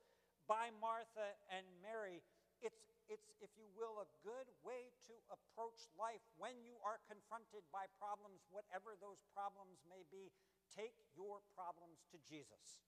by 0.49 0.73
Martha 0.81 1.37
and 1.53 1.65
Mary. 1.85 2.25
It's, 2.63 2.79
it's, 3.11 3.27
if 3.43 3.51
you 3.59 3.67
will, 3.75 3.99
a 3.99 4.09
good 4.23 4.47
way 4.63 4.89
to 5.11 5.15
approach 5.27 5.83
life 5.99 6.23
when 6.39 6.55
you 6.63 6.79
are 6.81 7.03
confronted 7.11 7.67
by 7.75 7.91
problems, 7.99 8.47
whatever 8.49 8.95
those 8.97 9.19
problems 9.35 9.83
may 9.85 10.07
be. 10.07 10.31
Take 10.71 10.95
your 11.13 11.43
problems 11.53 12.07
to 12.15 12.17
Jesus. 12.23 12.81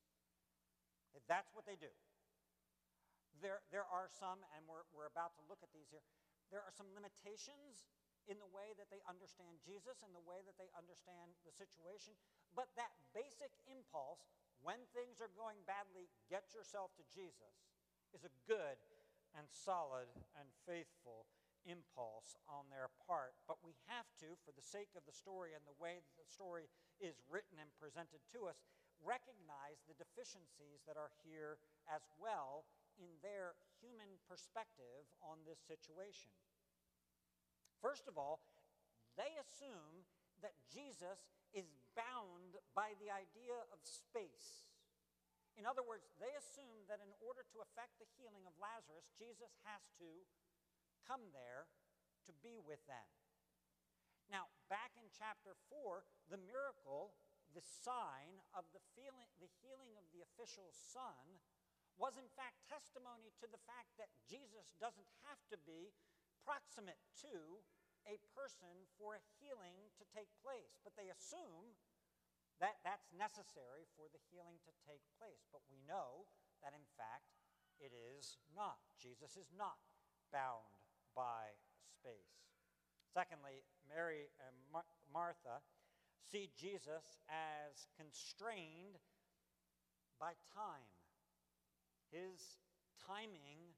That's 1.27 1.51
what 1.53 1.67
they 1.67 1.75
do. 1.75 1.91
There, 3.43 3.61
there 3.69 3.85
are 3.85 4.07
some, 4.07 4.39
and 4.55 4.63
we're, 4.63 4.87
we're 4.95 5.11
about 5.11 5.35
to 5.37 5.43
look 5.51 5.59
at 5.59 5.69
these 5.75 5.91
here, 5.91 6.01
there 6.49 6.63
are 6.63 6.71
some 6.71 6.87
limitations 6.95 7.83
in 8.25 8.39
the 8.41 8.49
way 8.49 8.73
that 8.79 8.89
they 8.89 9.01
understand 9.05 9.61
Jesus 9.61 10.01
and 10.01 10.09
the 10.15 10.23
way 10.23 10.41
that 10.47 10.57
they 10.57 10.71
understand 10.73 11.35
the 11.45 11.53
situation. 11.53 12.15
But 12.57 12.71
that 12.79 12.89
basic 13.13 13.53
impulse, 13.69 14.25
when 14.65 14.81
things 14.97 15.21
are 15.21 15.29
going 15.37 15.61
badly, 15.69 16.09
get 16.31 16.55
yourself 16.55 16.95
to 16.97 17.03
Jesus, 17.13 17.69
is 18.15 18.25
a 18.25 18.33
good 18.49 18.79
and 19.35 19.47
solid 19.51 20.09
and 20.39 20.47
faithful 20.65 21.27
impulse 21.67 22.37
on 22.47 22.69
their 22.69 22.89
part. 23.03 23.35
But 23.49 23.61
we 23.65 23.75
have 23.89 24.07
to, 24.21 24.37
for 24.45 24.53
the 24.53 24.63
sake 24.63 24.93
of 24.95 25.03
the 25.05 25.15
story 25.15 25.53
and 25.57 25.65
the 25.65 25.81
way 25.81 25.99
that 25.99 26.15
the 26.17 26.29
story 26.29 26.69
is 27.01 27.21
written 27.27 27.59
and 27.59 27.69
presented 27.77 28.21
to 28.33 28.47
us, 28.47 28.63
recognize 29.03 29.83
the 29.85 29.97
deficiencies 29.97 30.85
that 30.87 30.95
are 30.95 31.11
here 31.25 31.59
as 31.89 32.05
well 32.15 32.69
in 32.95 33.11
their 33.19 33.59
human 33.83 34.17
perspective 34.23 35.03
on 35.19 35.43
this 35.43 35.59
situation. 35.67 36.31
First 37.83 38.07
of 38.07 38.15
all, 38.15 38.39
they 39.19 39.35
assume 39.35 40.07
that 40.39 40.55
Jesus 40.71 41.27
is 41.51 41.67
bound 41.95 42.59
by 42.75 42.95
the 42.99 43.11
idea 43.11 43.55
of 43.71 43.79
space. 43.83 44.67
In 45.55 45.63
other 45.63 45.83
words, 45.83 46.11
they 46.19 46.35
assume 46.35 46.83
that 46.91 46.99
in 46.99 47.15
order 47.23 47.47
to 47.55 47.63
effect 47.63 47.95
the 47.97 48.11
healing 48.19 48.43
of 48.43 48.59
Lazarus, 48.59 49.07
Jesus 49.15 49.55
has 49.63 49.87
to 50.03 50.27
come 51.07 51.31
there 51.31 51.71
to 52.27 52.31
be 52.43 52.59
with 52.59 52.83
them. 52.91 53.07
Now, 54.27 54.49
back 54.67 54.97
in 54.97 55.07
chapter 55.13 55.55
4, 55.69 56.03
the 56.27 56.41
miracle, 56.41 57.15
the 57.53 57.63
sign 57.63 58.41
of 58.57 58.65
the, 58.73 58.81
feeling, 58.97 59.29
the 59.37 59.51
healing 59.61 59.93
of 59.95 60.05
the 60.11 60.25
official's 60.25 60.75
son, 60.75 61.39
was 61.95 62.19
in 62.19 62.27
fact 62.35 62.59
testimony 62.67 63.31
to 63.39 63.47
the 63.47 63.61
fact 63.63 63.95
that 63.95 64.11
Jesus 64.27 64.75
doesn't 64.81 65.07
have 65.23 65.39
to 65.47 65.57
be 65.63 65.95
proximate 66.43 66.99
to 67.23 67.63
a 68.05 68.19
person 68.35 68.85
for 68.99 69.15
a 69.15 69.25
healing 69.39 69.89
to 69.97 70.03
take 70.11 70.29
place. 70.43 70.75
But 70.83 70.93
they 70.99 71.09
assume 71.09 71.73
that 72.63 72.79
that's 72.87 73.11
necessary 73.11 73.83
for 73.99 74.07
the 74.11 74.21
healing 74.31 74.59
to 74.63 74.71
take 74.87 75.03
place. 75.19 75.43
But 75.51 75.65
we 75.67 75.79
know 75.83 76.27
that 76.63 76.71
in 76.71 76.87
fact 76.95 77.35
it 77.79 77.91
is 77.91 78.39
not. 78.55 78.79
Jesus 78.95 79.35
is 79.35 79.51
not 79.51 79.79
bound 80.31 80.79
by 81.15 81.55
space. 81.91 82.47
Secondly, 83.11 83.63
Mary 83.87 84.31
and 84.39 84.55
Mar- 84.71 84.95
Martha 85.11 85.63
see 86.31 86.49
Jesus 86.55 87.19
as 87.27 87.87
constrained 87.95 88.99
by 90.19 90.33
time. 90.55 90.91
His 92.11 92.59
timing 93.03 93.75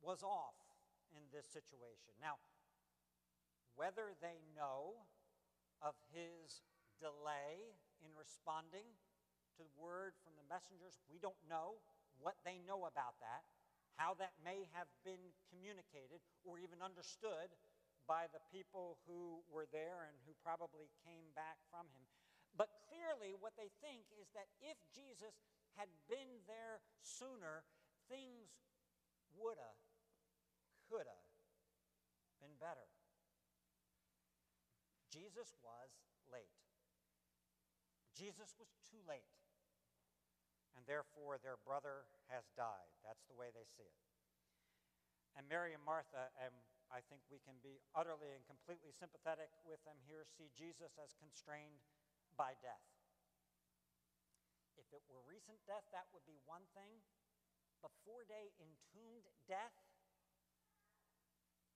was 0.00 0.22
off 0.22 0.56
in 1.12 1.22
this 1.32 1.46
situation. 1.46 2.16
Now, 2.20 2.36
whether 3.76 4.16
they 4.20 4.40
know 4.56 5.06
of 5.82 5.94
his 6.12 6.62
delay 7.00 7.76
in 8.04 8.12
responding 8.14 8.84
to 9.48 9.52
the 9.56 9.68
word 9.80 10.12
from 10.20 10.36
the 10.36 10.46
messengers, 10.46 11.00
we 11.08 11.16
don't 11.18 11.40
know 11.48 11.80
what 12.20 12.36
they 12.44 12.60
know 12.68 12.84
about 12.84 13.16
that. 13.24 13.42
how 13.96 14.14
that 14.18 14.34
may 14.42 14.66
have 14.74 14.90
been 15.06 15.30
communicated 15.50 16.18
or 16.42 16.58
even 16.58 16.82
understood 16.82 17.54
by 18.10 18.26
the 18.34 18.42
people 18.50 18.98
who 19.06 19.38
were 19.48 19.70
there 19.70 20.10
and 20.10 20.18
who 20.26 20.34
probably 20.42 20.90
came 21.06 21.30
back 21.38 21.56
from 21.70 21.86
him. 21.94 22.04
But 22.58 22.70
clearly, 22.90 23.34
what 23.38 23.54
they 23.54 23.70
think 23.82 24.06
is 24.18 24.30
that 24.34 24.50
if 24.58 24.78
Jesus 24.90 25.34
had 25.78 25.90
been 26.10 26.42
there 26.46 26.82
sooner, 27.02 27.62
things 28.10 28.50
woulda, 29.34 29.74
coulda 30.90 31.18
been 32.42 32.54
better. 32.60 32.86
Jesus 35.10 35.54
was 35.62 35.90
late. 36.30 36.63
Jesus 38.14 38.54
was 38.56 38.70
too 38.86 39.02
late. 39.04 39.28
And 40.74 40.86
therefore, 40.86 41.38
their 41.38 41.58
brother 41.62 42.06
has 42.30 42.50
died. 42.58 42.90
That's 43.06 43.22
the 43.30 43.38
way 43.38 43.50
they 43.54 43.66
see 43.78 43.86
it. 43.86 44.02
And 45.34 45.50
Mary 45.50 45.74
and 45.74 45.82
Martha, 45.82 46.30
and 46.38 46.54
I 46.90 47.02
think 47.02 47.26
we 47.26 47.42
can 47.42 47.58
be 47.62 47.82
utterly 47.94 48.30
and 48.34 48.46
completely 48.46 48.94
sympathetic 48.94 49.50
with 49.66 49.82
them 49.82 49.98
here, 50.06 50.22
see 50.26 50.50
Jesus 50.54 50.94
as 50.98 51.14
constrained 51.18 51.82
by 52.38 52.54
death. 52.62 52.86
If 54.78 54.86
it 54.94 55.02
were 55.10 55.22
recent 55.26 55.58
death, 55.66 55.86
that 55.90 56.10
would 56.14 56.26
be 56.26 56.38
one 56.46 56.66
thing. 56.74 57.02
But 57.82 57.94
four 58.06 58.26
day 58.26 58.54
entombed 58.58 59.26
death, 59.46 59.74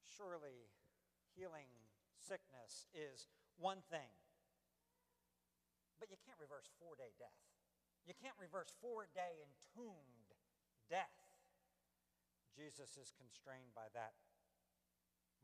surely 0.06 0.70
healing 1.34 1.70
sickness 2.16 2.86
is 2.94 3.26
one 3.58 3.82
thing. 3.90 4.10
But 5.98 6.10
you 6.10 6.18
can't 6.22 6.38
reverse 6.38 6.70
four 6.78 6.94
day 6.94 7.10
death. 7.18 7.42
You 8.06 8.14
can't 8.16 8.38
reverse 8.38 8.70
four 8.80 9.10
day 9.12 9.42
entombed 9.42 10.30
death. 10.88 11.12
Jesus 12.54 12.96
is 12.96 13.12
constrained 13.14 13.74
by 13.74 13.90
that. 13.94 14.14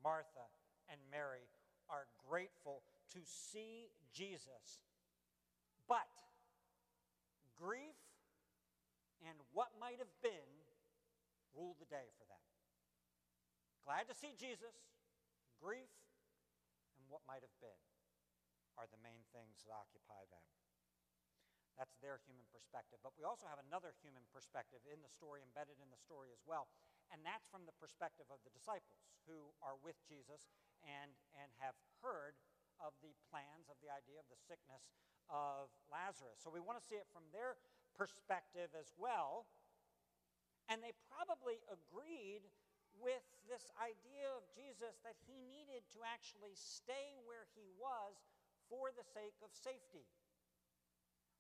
Martha 0.03 0.49
and 0.91 0.99
Mary 1.11 1.47
are 1.91 2.09
grateful 2.27 2.83
to 3.13 3.21
see 3.23 3.93
Jesus, 4.11 4.83
but 5.87 6.09
grief 7.61 7.99
and 9.23 9.39
what 9.53 9.71
might 9.81 9.99
have 9.99 10.13
been 10.23 10.51
ruled 11.55 11.79
the 11.79 11.89
day 11.89 12.11
for 12.19 12.27
them. 12.27 12.43
Glad 13.85 14.09
to 14.09 14.17
see 14.17 14.33
Jesus, 14.35 14.75
grief, 15.61 15.93
and 16.99 17.05
what 17.09 17.21
might 17.29 17.45
have 17.45 17.57
been 17.61 17.83
are 18.79 18.91
the 18.91 19.01
main 19.01 19.23
things 19.31 19.63
that 19.65 19.73
occupy 19.75 20.23
them. 20.31 20.45
That's 21.75 21.99
their 21.99 22.23
human 22.23 22.47
perspective. 22.55 23.03
But 23.03 23.19
we 23.19 23.27
also 23.27 23.51
have 23.51 23.59
another 23.59 23.95
human 23.99 24.23
perspective 24.31 24.83
in 24.87 25.03
the 25.03 25.11
story, 25.11 25.43
embedded 25.43 25.83
in 25.83 25.91
the 25.91 25.99
story 25.99 26.31
as 26.31 26.43
well. 26.47 26.71
And 27.11 27.27
that's 27.27 27.51
from 27.51 27.67
the 27.67 27.75
perspective 27.75 28.31
of 28.31 28.39
the 28.47 28.55
disciples 28.55 29.03
who 29.27 29.51
are 29.59 29.75
with 29.83 29.99
Jesus 30.07 30.55
and, 30.87 31.11
and 31.35 31.51
have 31.59 31.75
heard 31.99 32.39
of 32.79 32.95
the 33.03 33.15
plans, 33.27 33.67
of 33.67 33.79
the 33.83 33.91
idea 33.91 34.23
of 34.23 34.29
the 34.31 34.39
sickness 34.39 34.95
of 35.27 35.71
Lazarus. 35.91 36.39
So 36.43 36.51
we 36.51 36.63
want 36.63 36.79
to 36.79 36.85
see 36.85 36.99
it 36.99 37.11
from 37.11 37.27
their 37.35 37.59
perspective 37.99 38.71
as 38.75 38.95
well. 38.95 39.51
And 40.71 40.81
they 40.81 40.95
probably 41.11 41.61
agreed 41.69 42.47
with 43.03 43.27
this 43.51 43.67
idea 43.75 44.31
of 44.39 44.47
Jesus 44.55 45.03
that 45.03 45.19
he 45.27 45.43
needed 45.43 45.83
to 45.99 46.07
actually 46.07 46.55
stay 46.55 47.19
where 47.27 47.51
he 47.59 47.67
was 47.75 48.15
for 48.75 48.91
the 48.91 49.07
sake 49.07 49.39
of 49.47 49.55
safety. 49.55 50.03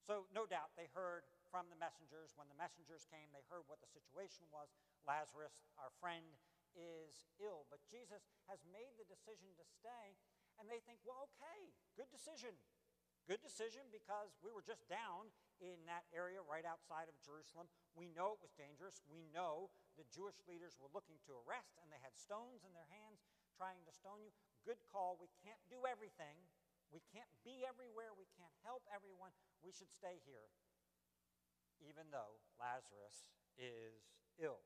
So, 0.06 0.30
no 0.30 0.46
doubt, 0.46 0.70
they 0.78 0.86
heard 0.94 1.26
from 1.50 1.66
the 1.66 1.80
messengers. 1.80 2.30
When 2.38 2.46
the 2.46 2.54
messengers 2.54 3.10
came, 3.10 3.26
they 3.34 3.42
heard 3.50 3.66
what 3.66 3.82
the 3.82 3.90
situation 3.90 4.46
was. 4.54 4.70
Lazarus, 5.02 5.66
our 5.82 5.90
friend, 5.98 6.38
is 6.78 7.26
ill. 7.42 7.66
But 7.74 7.82
Jesus 7.90 8.22
has 8.46 8.62
made 8.70 8.94
the 8.94 9.08
decision 9.10 9.50
to 9.58 9.66
stay, 9.66 10.14
and 10.62 10.70
they 10.70 10.78
think, 10.86 11.02
well, 11.02 11.26
okay, 11.34 11.74
good 11.98 12.10
decision. 12.14 12.54
Good 13.26 13.42
decision 13.42 13.88
because 13.90 14.36
we 14.44 14.54
were 14.54 14.62
just 14.62 14.86
down 14.86 15.32
in 15.58 15.80
that 15.88 16.04
area 16.14 16.44
right 16.44 16.68
outside 16.68 17.08
of 17.08 17.16
Jerusalem. 17.24 17.66
We 17.96 18.12
know 18.12 18.36
it 18.36 18.44
was 18.44 18.52
dangerous. 18.54 19.00
We 19.08 19.24
know 19.32 19.72
the 19.98 20.06
Jewish 20.12 20.38
leaders 20.44 20.76
were 20.76 20.92
looking 20.92 21.16
to 21.26 21.40
arrest, 21.42 21.80
and 21.80 21.88
they 21.88 21.98
had 22.04 22.14
stones 22.14 22.62
in 22.62 22.76
their 22.76 22.86
hands 22.92 23.24
trying 23.56 23.80
to 23.88 23.94
stone 23.96 24.20
you. 24.20 24.34
Good 24.68 24.84
call. 24.92 25.16
We 25.16 25.32
can't 25.40 25.60
do 25.72 25.88
everything. 25.88 26.36
We 26.94 27.02
can't 27.10 27.34
be 27.42 27.66
everywhere. 27.66 28.14
We 28.14 28.30
can't 28.38 28.54
help 28.62 28.86
everyone. 28.86 29.34
We 29.66 29.74
should 29.74 29.90
stay 29.90 30.22
here, 30.22 30.46
even 31.82 32.06
though 32.14 32.38
Lazarus 32.54 33.34
is 33.58 34.14
ill. 34.38 34.62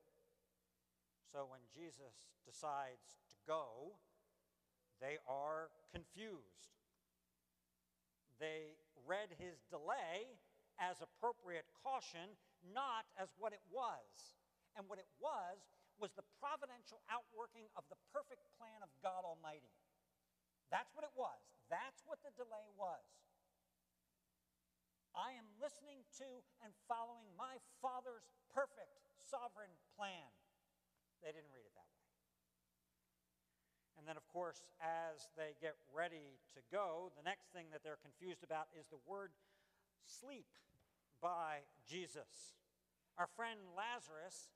So 1.32 1.48
when 1.48 1.64
Jesus 1.72 2.28
decides 2.44 3.16
to 3.32 3.36
go, 3.48 3.96
they 5.00 5.16
are 5.24 5.72
confused. 5.88 6.76
They 8.36 8.76
read 9.08 9.32
his 9.40 9.64
delay 9.72 10.36
as 10.76 11.00
appropriate 11.00 11.64
caution, 11.80 12.36
not 12.60 13.08
as 13.16 13.32
what 13.40 13.56
it 13.56 13.64
was. 13.72 14.36
And 14.76 14.84
what 14.84 15.00
it 15.00 15.08
was 15.16 15.64
was 15.96 16.12
the 16.12 16.28
providential 16.38 17.00
outworking 17.08 17.72
of 17.72 17.88
the 17.88 17.98
perfect 18.12 18.44
plan 18.60 18.84
of 18.84 18.92
God 19.00 19.24
Almighty. 19.24 19.72
That's 20.68 20.92
what 20.92 21.08
it 21.08 21.14
was. 21.16 21.57
That's 21.68 22.02
what 22.08 22.20
the 22.24 22.32
delay 22.36 22.68
was. 22.76 23.04
I 25.16 25.36
am 25.36 25.48
listening 25.60 26.04
to 26.20 26.28
and 26.64 26.72
following 26.88 27.28
my 27.36 27.60
Father's 27.80 28.28
perfect 28.52 29.00
sovereign 29.18 29.72
plan. 29.96 30.28
They 31.20 31.32
didn't 31.32 31.52
read 31.52 31.66
it 31.66 31.74
that 31.74 31.90
way. 31.90 31.98
And 33.98 34.06
then, 34.06 34.14
of 34.14 34.24
course, 34.30 34.62
as 34.78 35.26
they 35.34 35.58
get 35.58 35.74
ready 35.90 36.38
to 36.54 36.62
go, 36.70 37.10
the 37.18 37.26
next 37.26 37.50
thing 37.50 37.66
that 37.74 37.82
they're 37.82 37.98
confused 37.98 38.46
about 38.46 38.70
is 38.78 38.86
the 38.86 39.02
word 39.02 39.34
sleep 40.06 40.46
by 41.18 41.66
Jesus. 41.82 42.54
Our 43.18 43.26
friend 43.26 43.58
Lazarus 43.74 44.54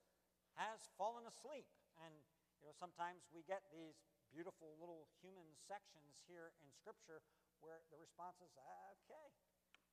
has 0.55 0.87
fallen 0.95 1.27
asleep. 1.27 1.67
And, 1.99 2.15
you 2.63 2.71
know, 2.71 2.75
sometimes 2.79 3.27
we 3.35 3.43
get 3.43 3.67
these 3.67 3.99
beautiful 4.33 4.73
little 4.81 5.05
human 5.21 5.45
sections 5.69 6.17
here 6.25 6.57
in 6.59 6.73
Scripture 6.73 7.21
where 7.61 7.85
the 7.93 8.01
response 8.01 8.41
is, 8.41 8.51
okay, 8.57 9.29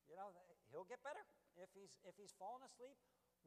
you 0.08 0.16
know, 0.16 0.32
he'll 0.72 0.88
get 0.88 0.98
better 1.06 1.22
if 1.60 1.70
he's, 1.76 2.00
if 2.02 2.16
he's 2.18 2.34
fallen 2.34 2.64
asleep. 2.64 2.96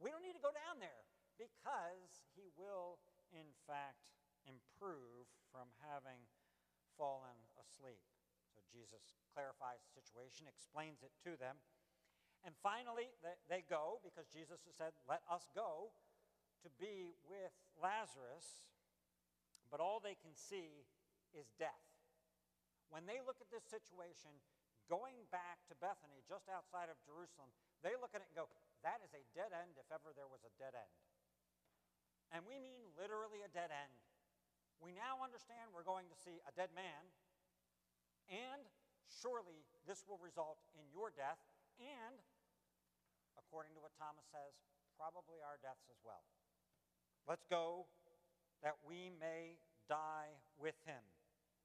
We 0.00 0.08
don't 0.14 0.24
need 0.24 0.38
to 0.38 0.42
go 0.42 0.54
down 0.54 0.80
there 0.80 1.04
because 1.36 2.24
he 2.38 2.48
will, 2.54 3.02
in 3.34 3.50
fact, 3.66 4.06
improve 4.46 5.28
from 5.50 5.68
having 5.82 6.24
fallen 6.96 7.36
asleep. 7.58 8.00
So 8.54 8.62
Jesus 8.70 9.18
clarifies 9.34 9.82
the 9.82 9.92
situation, 9.98 10.46
explains 10.46 11.02
it 11.02 11.10
to 11.26 11.34
them. 11.34 11.58
And 12.46 12.54
finally, 12.60 13.10
they 13.48 13.64
go 13.66 14.04
because 14.04 14.28
Jesus 14.28 14.60
said, 14.76 14.92
Let 15.08 15.24
us 15.26 15.48
go 15.56 15.90
to 16.62 16.68
be 16.76 17.16
with 17.24 17.52
Lazarus. 17.80 18.62
But 19.74 19.82
all 19.82 19.98
they 19.98 20.14
can 20.14 20.30
see 20.38 20.86
is 21.34 21.50
death. 21.58 21.82
When 22.94 23.10
they 23.10 23.18
look 23.18 23.42
at 23.42 23.50
this 23.50 23.66
situation, 23.66 24.30
going 24.86 25.26
back 25.34 25.66
to 25.66 25.74
Bethany, 25.82 26.22
just 26.30 26.46
outside 26.46 26.86
of 26.86 27.02
Jerusalem, 27.02 27.50
they 27.82 27.98
look 27.98 28.14
at 28.14 28.22
it 28.22 28.30
and 28.30 28.38
go, 28.38 28.46
that 28.86 29.02
is 29.02 29.10
a 29.18 29.26
dead 29.34 29.50
end 29.50 29.74
if 29.74 29.90
ever 29.90 30.14
there 30.14 30.30
was 30.30 30.46
a 30.46 30.54
dead 30.62 30.78
end. 30.78 30.94
And 32.30 32.46
we 32.46 32.62
mean 32.62 32.86
literally 32.94 33.42
a 33.42 33.50
dead 33.50 33.74
end. 33.74 33.90
We 34.78 34.94
now 34.94 35.18
understand 35.18 35.74
we're 35.74 35.82
going 35.82 36.06
to 36.06 36.18
see 36.22 36.38
a 36.46 36.54
dead 36.54 36.70
man, 36.70 37.10
and 38.30 38.62
surely 39.10 39.66
this 39.90 40.06
will 40.06 40.22
result 40.22 40.62
in 40.78 40.86
your 40.94 41.10
death, 41.10 41.42
and, 41.82 42.22
according 43.34 43.74
to 43.74 43.82
what 43.82 43.90
Thomas 43.98 44.30
says, 44.30 44.54
probably 44.94 45.42
our 45.42 45.58
deaths 45.58 45.90
as 45.90 45.98
well. 46.06 46.22
Let's 47.26 47.42
go 47.50 47.90
that 48.64 48.80
we 48.80 49.12
may 49.20 49.60
die 49.86 50.40
with 50.56 50.80
him. 50.88 51.04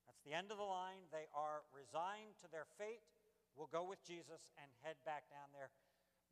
That's 0.06 0.20
the 0.28 0.36
end 0.36 0.52
of 0.52 0.60
the 0.60 0.68
line. 0.68 1.08
They 1.16 1.32
are 1.32 1.64
resigned 1.72 2.36
to 2.44 2.52
their 2.52 2.68
fate, 2.76 3.08
will 3.56 3.72
go 3.72 3.88
with 3.88 4.04
Jesus 4.04 4.52
and 4.60 4.68
head 4.84 5.00
back 5.08 5.32
down 5.32 5.50
there. 5.56 5.72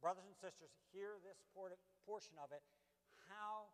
Brothers 0.03 0.27
and 0.27 0.35
sisters, 0.37 0.75
hear 0.91 1.17
this 1.23 1.39
portion 1.55 2.35
of 2.37 2.51
it. 2.51 2.61
How 3.31 3.71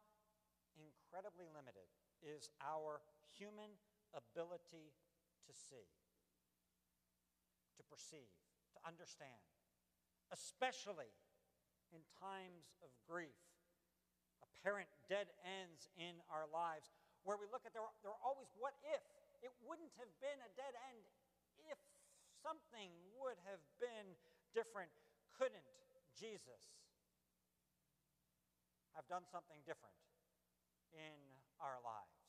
incredibly 0.78 1.50
limited 1.50 1.90
is 2.22 2.54
our 2.62 3.02
human 3.36 3.74
ability 4.14 4.94
to 5.50 5.52
see, 5.52 5.90
to 7.76 7.82
perceive, 7.90 8.32
to 8.78 8.80
understand, 8.86 9.42
especially 10.32 11.12
in 11.92 12.02
times 12.18 12.74
of 12.82 12.90
grief, 13.06 13.38
apparent 14.60 14.90
dead 15.10 15.32
ends 15.44 15.90
in 15.98 16.20
our 16.30 16.46
lives, 16.52 16.92
where 17.24 17.40
we 17.40 17.48
look 17.50 17.66
at 17.66 17.74
there, 17.74 17.86
there 18.04 18.12
are 18.12 18.24
always 18.24 18.52
what 18.60 18.76
if 18.84 19.02
it 19.42 19.52
wouldn't 19.64 19.92
have 20.00 20.12
been 20.24 20.40
a 20.44 20.52
dead 20.56 20.76
end 20.94 21.04
if 21.68 21.80
something 22.40 22.92
would 23.20 23.40
have 23.48 23.64
been 23.80 24.16
different. 24.56 24.92
Couldn't 25.36 25.66
Jesus 26.14 26.74
have 28.94 29.10
done 29.10 29.26
something 29.26 29.58
different 29.66 29.98
in 30.94 31.18
our 31.58 31.82
lives. 31.82 32.22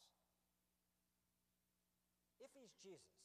If 2.41 2.51
He's 2.57 2.73
Jesus, 2.81 3.21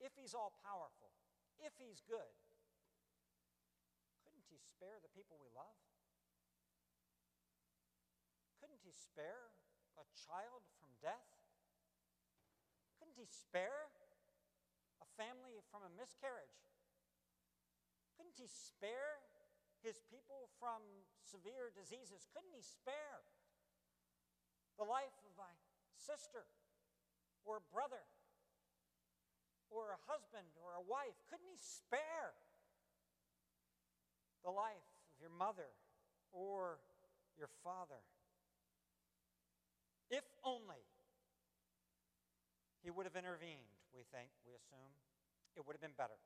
if 0.00 0.12
He's 0.16 0.36
all 0.36 0.52
powerful, 0.60 1.12
if 1.60 1.72
He's 1.80 2.04
good, 2.04 2.32
couldn't 4.24 4.44
He 4.52 4.60
spare 4.60 5.00
the 5.00 5.12
people 5.16 5.40
we 5.40 5.48
love? 5.56 5.76
He 8.86 8.94
spare 8.94 9.50
a 9.98 10.06
child 10.14 10.62
from 10.78 10.94
death? 11.02 11.26
Couldn't 13.02 13.18
He 13.18 13.26
spare 13.26 13.90
a 15.02 15.08
family 15.18 15.58
from 15.74 15.82
a 15.82 15.90
miscarriage? 15.98 16.62
Couldn't 18.14 18.38
He 18.38 18.46
spare 18.46 19.18
his 19.86 20.02
people 20.10 20.50
from 20.58 20.82
severe 21.22 21.70
diseases? 21.70 22.26
Couldn't 22.34 22.50
he 22.50 22.64
spare 22.64 23.22
the 24.74 24.82
life 24.82 25.14
of 25.30 25.38
a 25.38 25.52
sister 25.94 26.42
or 27.46 27.62
a 27.62 27.64
brother 27.70 28.02
or 29.70 29.94
a 29.94 30.00
husband 30.10 30.50
or 30.58 30.74
a 30.74 30.82
wife? 30.82 31.14
Couldn't 31.30 31.46
he 31.46 31.60
spare 31.62 32.34
the 34.42 34.50
life 34.50 34.90
of 35.06 35.14
your 35.22 35.30
mother 35.30 35.70
or 36.34 36.82
your 37.38 37.50
father? 37.62 38.02
If 40.10 40.24
only 40.46 40.82
he 42.82 42.94
would 42.94 43.06
have 43.06 43.18
intervened, 43.18 43.66
we 43.90 44.06
think, 44.14 44.30
we 44.46 44.54
assume, 44.54 44.94
it 45.58 45.66
would 45.66 45.74
have 45.74 45.82
been 45.82 45.96
better. 45.98 46.18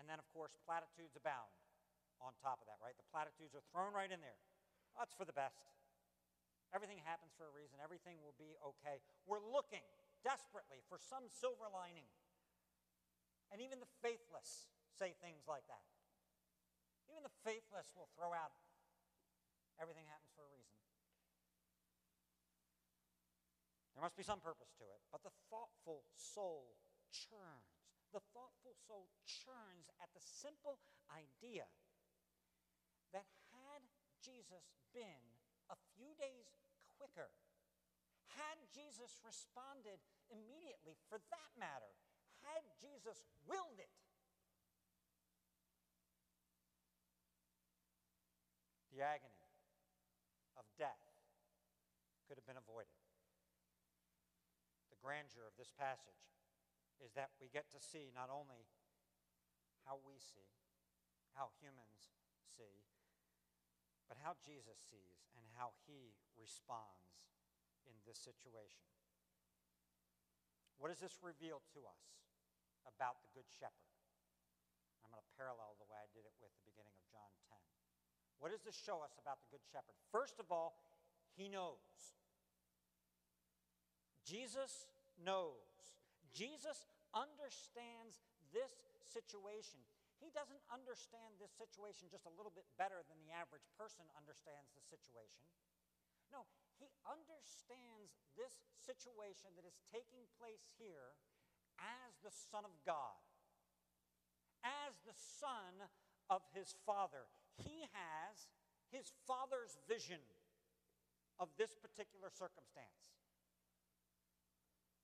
And 0.00 0.08
then, 0.08 0.16
of 0.18 0.26
course, 0.32 0.56
platitudes 0.64 1.14
abound 1.14 1.52
on 2.22 2.32
top 2.40 2.62
of 2.62 2.66
that, 2.66 2.80
right? 2.80 2.96
The 2.96 3.06
platitudes 3.12 3.52
are 3.52 3.64
thrown 3.68 3.92
right 3.92 4.08
in 4.08 4.22
there. 4.24 4.40
That's 4.96 5.12
for 5.12 5.28
the 5.28 5.36
best. 5.36 5.60
Everything 6.72 6.98
happens 7.04 7.30
for 7.36 7.46
a 7.46 7.54
reason, 7.54 7.78
everything 7.78 8.18
will 8.24 8.34
be 8.34 8.58
okay. 8.58 8.98
We're 9.28 9.44
looking 9.44 9.84
desperately 10.26 10.82
for 10.90 10.98
some 10.98 11.30
silver 11.30 11.70
lining. 11.70 12.08
And 13.52 13.62
even 13.62 13.78
the 13.78 13.90
faithless 14.02 14.72
say 14.98 15.14
things 15.22 15.46
like 15.46 15.68
that. 15.70 15.86
Even 17.06 17.22
the 17.22 17.36
faithless 17.46 17.94
will 17.94 18.10
throw 18.16 18.34
out 18.34 18.56
everything 19.80 20.06
happens 20.06 20.30
for 20.34 20.46
a 20.46 20.50
reason. 20.54 20.78
There 23.94 24.02
must 24.02 24.18
be 24.18 24.26
some 24.26 24.42
purpose 24.42 24.74
to 24.82 24.86
it. 24.90 25.00
But 25.14 25.22
the 25.22 25.34
thoughtful 25.48 26.02
soul 26.18 26.74
churns. 27.14 27.78
The 28.10 28.22
thoughtful 28.34 28.74
soul 28.86 29.10
churns 29.26 29.90
at 30.02 30.10
the 30.14 30.22
simple 30.22 30.82
idea 31.10 31.66
that 33.14 33.26
had 33.54 33.82
Jesus 34.22 34.74
been 34.90 35.22
a 35.70 35.78
few 35.94 36.10
days 36.18 36.50
quicker, 36.98 37.30
had 38.34 38.58
Jesus 38.74 39.22
responded 39.22 40.02
immediately, 40.30 40.98
for 41.06 41.22
that 41.30 41.50
matter, 41.54 41.94
had 42.42 42.66
Jesus 42.82 43.26
willed 43.46 43.78
it, 43.78 43.90
the 48.90 49.02
agony 49.02 49.46
of 50.58 50.66
death 50.78 51.02
could 52.26 52.38
have 52.38 52.46
been 52.46 52.58
avoided. 52.58 53.03
Grandeur 55.04 55.44
of 55.44 55.52
this 55.60 55.68
passage 55.76 56.32
is 56.96 57.12
that 57.12 57.36
we 57.36 57.52
get 57.52 57.68
to 57.76 57.80
see 57.84 58.08
not 58.16 58.32
only 58.32 58.64
how 59.84 60.00
we 60.00 60.16
see, 60.16 60.48
how 61.36 61.52
humans 61.60 62.16
see, 62.40 62.88
but 64.08 64.16
how 64.16 64.32
Jesus 64.40 64.80
sees 64.80 65.28
and 65.36 65.44
how 65.60 65.76
he 65.84 66.16
responds 66.40 67.20
in 67.84 67.92
this 68.08 68.16
situation. 68.16 68.88
What 70.80 70.88
does 70.88 71.04
this 71.04 71.20
reveal 71.20 71.60
to 71.76 71.84
us 71.84 72.24
about 72.88 73.20
the 73.20 73.28
Good 73.36 73.52
Shepherd? 73.52 73.92
I'm 75.04 75.12
going 75.12 75.20
to 75.20 75.36
parallel 75.36 75.76
the 75.76 75.84
way 75.84 76.00
I 76.00 76.08
did 76.16 76.24
it 76.24 76.32
with 76.40 76.48
the 76.56 76.64
beginning 76.64 76.96
of 76.96 77.04
John 77.12 77.28
10. 77.52 77.60
What 78.40 78.56
does 78.56 78.64
this 78.64 78.76
show 78.76 79.04
us 79.04 79.20
about 79.20 79.44
the 79.44 79.52
Good 79.52 79.64
Shepherd? 79.68 80.00
First 80.08 80.40
of 80.40 80.48
all, 80.48 80.80
he 81.36 81.52
knows. 81.52 82.16
Jesus 84.24 84.88
knows. 85.20 85.94
Jesus 86.34 86.86
understands 87.14 88.22
this 88.50 88.74
situation. 89.06 89.78
He 90.18 90.34
doesn't 90.34 90.62
understand 90.72 91.38
this 91.38 91.54
situation 91.54 92.10
just 92.10 92.26
a 92.26 92.34
little 92.34 92.54
bit 92.54 92.66
better 92.80 93.02
than 93.06 93.18
the 93.22 93.34
average 93.34 93.66
person 93.78 94.06
understands 94.18 94.72
the 94.74 94.82
situation. 94.82 95.46
No, 96.32 96.48
he 96.80 96.90
understands 97.06 98.18
this 98.34 98.64
situation 98.82 99.54
that 99.54 99.68
is 99.68 99.78
taking 99.94 100.26
place 100.40 100.74
here 100.80 101.14
as 101.78 102.18
the 102.22 102.32
Son 102.32 102.66
of 102.66 102.74
God, 102.82 103.22
as 104.62 104.98
the 105.06 105.14
Son 105.14 105.86
of 106.30 106.42
his 106.54 106.74
Father. 106.82 107.30
He 107.54 107.86
has 107.94 108.50
his 108.90 109.14
Father's 109.26 109.78
vision 109.86 110.22
of 111.38 111.50
this 111.58 111.74
particular 111.74 112.30
circumstance 112.30 113.14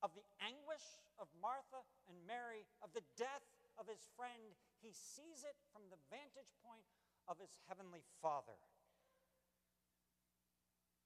of 0.00 0.16
the 0.16 0.24
anguish 0.40 0.84
of 1.20 1.28
Martha 1.40 1.84
and 2.08 2.16
Mary, 2.24 2.64
of 2.80 2.92
the 2.96 3.04
death 3.16 3.44
of 3.76 3.88
his 3.88 4.08
friend, 4.16 4.56
he 4.80 4.92
sees 4.92 5.44
it 5.44 5.56
from 5.72 5.84
the 5.92 6.00
vantage 6.08 6.52
point 6.64 6.88
of 7.28 7.36
his 7.36 7.52
heavenly 7.68 8.02
Father. 8.24 8.56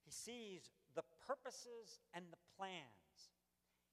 He 0.03 0.11
sees 0.11 0.71
the 0.95 1.03
purposes 1.27 1.99
and 2.15 2.31
the 2.31 2.39
plans. 2.55 3.35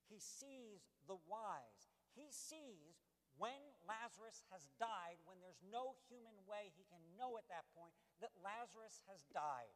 He 0.07 0.21
sees 0.21 0.87
the 1.09 1.19
whys. 1.27 1.91
He 2.15 2.29
sees 2.31 3.03
when 3.41 3.75
Lazarus 3.89 4.45
has 4.53 4.69
died, 4.79 5.19
when 5.25 5.41
there's 5.41 5.65
no 5.73 5.97
human 6.07 6.37
way 6.45 6.71
he 6.77 6.85
can 6.93 7.01
know 7.17 7.41
at 7.41 7.49
that 7.49 7.65
point 7.73 7.97
that 8.21 8.37
Lazarus 8.45 9.01
has 9.09 9.25
died. 9.33 9.73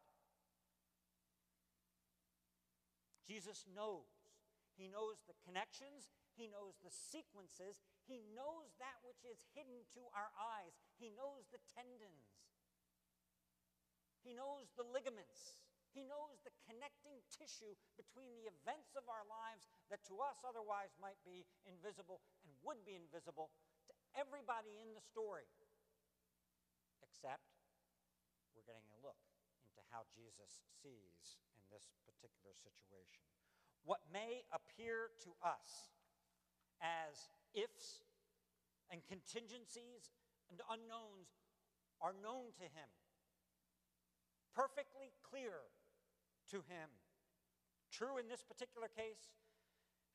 Jesus 3.26 3.64
knows. 3.74 4.15
He 4.76 4.92
knows 4.92 5.24
the 5.24 5.36
connections, 5.40 6.12
he 6.36 6.52
knows 6.52 6.76
the 6.84 6.92
sequences. 6.92 7.80
He 8.04 8.20
knows 8.36 8.76
that 8.76 9.00
which 9.00 9.24
is 9.24 9.48
hidden 9.56 9.88
to 9.96 10.04
our 10.12 10.28
eyes. 10.36 10.76
He 11.00 11.08
knows 11.08 11.48
the 11.48 11.64
tendons. 11.64 12.28
He 14.20 14.36
knows 14.36 14.68
the 14.76 14.84
ligaments. 14.84 15.64
He 15.96 16.04
knows 16.04 16.44
the 16.44 16.52
connecting 16.68 17.24
tissue 17.32 17.72
between 17.96 18.36
the 18.36 18.52
events 18.52 18.92
of 19.00 19.08
our 19.08 19.24
lives 19.24 19.64
that 19.88 20.04
to 20.12 20.20
us 20.20 20.44
otherwise 20.44 20.92
might 21.00 21.16
be 21.24 21.48
invisible 21.64 22.20
and 22.44 22.52
would 22.60 22.84
be 22.84 23.00
invisible 23.00 23.48
to 23.88 23.96
everybody 24.12 24.76
in 24.76 24.92
the 24.92 25.00
story. 25.00 25.48
Except 27.00 27.48
we're 28.52 28.68
getting 28.68 28.92
a 28.92 29.00
look 29.00 29.24
into 29.64 29.80
how 29.88 30.04
Jesus 30.12 30.68
sees 30.84 31.40
in 31.56 31.64
this 31.72 31.88
particular 32.04 32.52
situation. 32.52 33.24
What 33.86 34.02
may 34.12 34.42
appear 34.50 35.14
to 35.22 35.30
us 35.46 35.94
as 36.82 37.30
ifs 37.54 38.02
and 38.90 39.00
contingencies 39.06 40.10
and 40.50 40.58
unknowns 40.66 41.30
are 42.02 42.14
known 42.18 42.50
to 42.58 42.66
him, 42.66 42.90
perfectly 44.54 45.14
clear 45.22 45.70
to 46.50 46.66
him. 46.66 46.90
True 47.94 48.18
in 48.18 48.28
this 48.28 48.42
particular 48.42 48.90
case, 48.92 49.32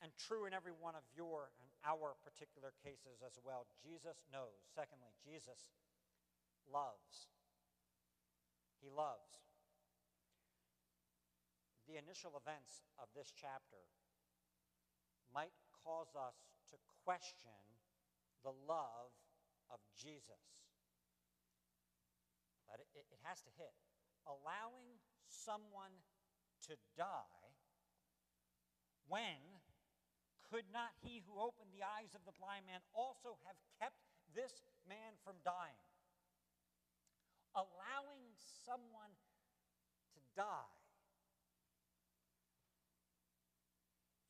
and 0.04 0.12
true 0.20 0.46
in 0.46 0.54
every 0.54 0.76
one 0.76 0.94
of 0.94 1.08
your 1.16 1.50
and 1.58 1.70
our 1.88 2.14
particular 2.22 2.76
cases 2.84 3.24
as 3.26 3.40
well. 3.42 3.66
Jesus 3.82 4.22
knows. 4.30 4.62
Secondly, 4.76 5.16
Jesus 5.24 5.74
loves. 6.70 7.32
He 8.82 8.90
loves. 8.90 9.42
The 11.92 12.00
initial 12.00 12.40
events 12.40 12.88
of 13.04 13.12
this 13.12 13.36
chapter 13.36 13.84
might 15.28 15.52
cause 15.84 16.16
us 16.16 16.40
to 16.72 16.80
question 17.04 17.52
the 18.48 18.56
love 18.64 19.12
of 19.68 19.84
Jesus. 19.92 20.40
But 22.64 22.80
it, 22.80 22.88
it 22.96 23.20
has 23.28 23.44
to 23.44 23.52
hit. 23.60 23.76
Allowing 24.24 25.04
someone 25.28 25.92
to 26.72 26.80
die 26.96 27.60
when 29.12 29.60
could 30.48 30.72
not 30.72 30.96
he 31.04 31.20
who 31.28 31.44
opened 31.44 31.76
the 31.76 31.84
eyes 31.84 32.16
of 32.16 32.24
the 32.24 32.32
blind 32.40 32.72
man 32.72 32.80
also 32.96 33.36
have 33.44 33.60
kept 33.84 34.00
this 34.32 34.64
man 34.88 35.20
from 35.28 35.44
dying? 35.44 35.84
Allowing 37.52 38.32
someone 38.64 39.12
to 40.16 40.24
die 40.40 40.81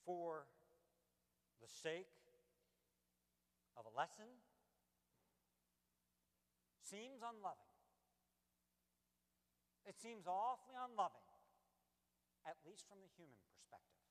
for 0.06 0.48
the 1.62 1.68
sake 1.68 2.10
of 3.78 3.86
a 3.86 3.94
lesson 3.98 4.28
seems 6.84 7.24
unloving. 7.24 7.72
It 9.88 10.00
seems 10.00 10.28
awfully 10.28 10.76
unloving 10.76 11.32
at 12.46 12.58
least 12.66 12.90
from 12.90 13.02
the 13.02 13.12
human 13.18 13.38
perspective. 13.46 14.02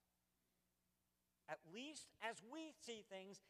At 1.51 1.63
least 1.75 2.15
as 2.23 2.39
we 2.47 2.71
see 2.79 3.03
things, 3.11 3.43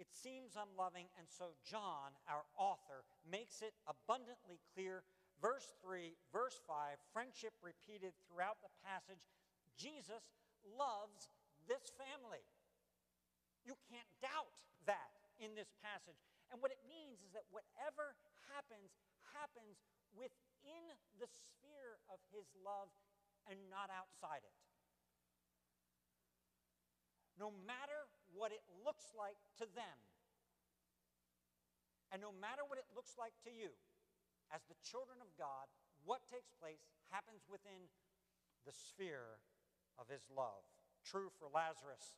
it 0.00 0.08
seems 0.10 0.56
unloving, 0.56 1.12
and 1.20 1.28
so 1.28 1.52
John, 1.60 2.16
our 2.24 2.48
author, 2.56 3.04
makes 3.28 3.60
it 3.60 3.76
abundantly 3.84 4.58
clear. 4.72 5.04
Verse 5.36 5.76
3, 5.84 6.16
verse 6.32 6.56
5, 6.64 6.96
friendship 7.12 7.52
repeated 7.60 8.16
throughout 8.24 8.64
the 8.64 8.72
passage. 8.80 9.28
Jesus 9.76 10.24
loves 10.64 11.28
this 11.70 11.92
family. 11.94 12.42
You 13.62 13.78
can't 13.90 14.08
doubt 14.18 14.58
that 14.90 15.14
in 15.38 15.54
this 15.54 15.70
passage. 15.82 16.18
And 16.50 16.58
what 16.58 16.74
it 16.74 16.82
means 16.86 17.22
is 17.22 17.30
that 17.32 17.46
whatever 17.54 18.18
happens, 18.50 18.90
happens 19.32 19.80
within 20.12 20.84
the 21.16 21.30
sphere 21.30 21.98
of 22.12 22.18
his 22.34 22.46
love 22.60 22.90
and 23.48 23.58
not 23.70 23.88
outside 23.88 24.44
it. 24.44 24.56
No 27.40 27.50
matter 27.64 28.06
what 28.36 28.52
it 28.52 28.62
looks 28.84 29.10
like 29.16 29.40
to 29.58 29.66
them, 29.72 29.98
and 32.12 32.20
no 32.20 32.28
matter 32.28 32.60
what 32.68 32.76
it 32.76 32.84
looks 32.92 33.16
like 33.16 33.32
to 33.48 33.50
you, 33.50 33.72
as 34.52 34.60
the 34.68 34.76
children 34.84 35.16
of 35.24 35.32
God, 35.40 35.64
what 36.04 36.20
takes 36.28 36.52
place 36.60 36.84
happens 37.08 37.48
within 37.48 37.88
the 38.68 38.74
sphere 38.76 39.40
of 39.96 40.12
his 40.12 40.28
love. 40.28 40.68
True 41.02 41.30
for 41.38 41.50
Lazarus, 41.52 42.16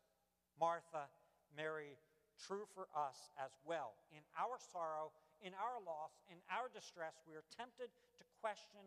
Martha, 0.60 1.08
Mary, 1.56 1.98
true 2.38 2.66
for 2.74 2.86
us 2.94 3.30
as 3.40 3.50
well. 3.64 3.96
In 4.12 4.22
our 4.38 4.58
sorrow, 4.58 5.10
in 5.42 5.52
our 5.56 5.80
loss, 5.82 6.12
in 6.30 6.38
our 6.52 6.68
distress, 6.72 7.18
we 7.26 7.34
are 7.34 7.46
tempted 7.56 7.90
to 8.18 8.22
question 8.40 8.82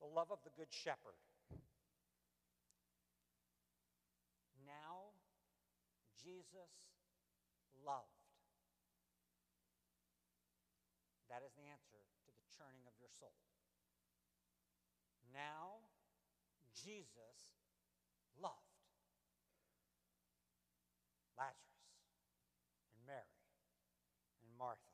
the 0.00 0.06
love 0.06 0.30
of 0.30 0.38
the 0.44 0.54
Good 0.54 0.70
Shepherd. 0.70 1.18
Now, 4.64 5.16
Jesus 6.20 6.72
loved. 7.84 8.18
That 11.28 11.44
is 11.44 11.52
the 11.56 11.68
answer 11.68 12.00
to 12.00 12.30
the 12.32 12.48
churning 12.56 12.84
of 12.88 12.96
your 12.96 13.12
soul. 13.20 13.36
Now, 15.32 15.84
Jesus 16.72 17.52
loved 18.40 18.68
Lazarus 21.36 21.84
and 22.94 23.00
Mary 23.04 23.36
and 24.42 24.47
Martha. 24.58 24.92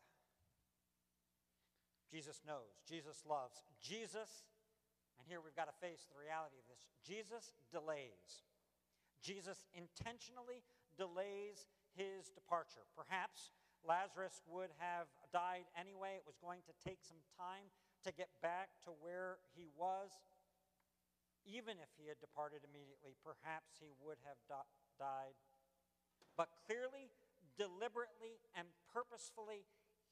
Jesus 2.12 2.44
knows, 2.46 2.79
Jesus 2.87 3.24
loves. 3.27 3.64
Jesus, 3.83 4.46
and 5.18 5.27
here 5.27 5.42
we've 5.42 5.57
got 5.57 5.66
to 5.66 5.77
face 5.83 6.07
the 6.07 6.14
reality 6.14 6.61
of 6.62 6.66
this 6.70 6.87
Jesus 7.03 7.50
delays. 7.74 8.44
Jesus 9.24 9.64
intentionally 9.74 10.62
delays 10.94 11.66
his 11.96 12.31
departure. 12.31 12.87
Perhaps 12.94 13.50
Lazarus 13.83 14.40
would 14.46 14.70
have 14.79 15.09
died 15.33 15.66
anyway. 15.74 16.20
It 16.20 16.29
was 16.29 16.38
going 16.38 16.62
to 16.68 16.74
take 16.85 17.03
some 17.03 17.20
time 17.35 17.72
to 18.05 18.12
get 18.12 18.29
back 18.44 18.68
to 18.85 18.92
where 19.00 19.40
he 19.57 19.68
was. 19.74 20.12
Even 21.44 21.77
if 21.77 21.92
he 22.00 22.09
had 22.09 22.16
departed 22.24 22.64
immediately, 22.64 23.16
perhaps 23.20 23.77
he 23.77 23.92
would 24.00 24.16
have 24.24 24.40
di- 24.48 24.72
died. 24.96 25.37
But 26.37 26.48
clearly, 26.64 27.12
deliberately, 27.56 28.42
and 28.54 28.68
purposefully, 28.90 29.66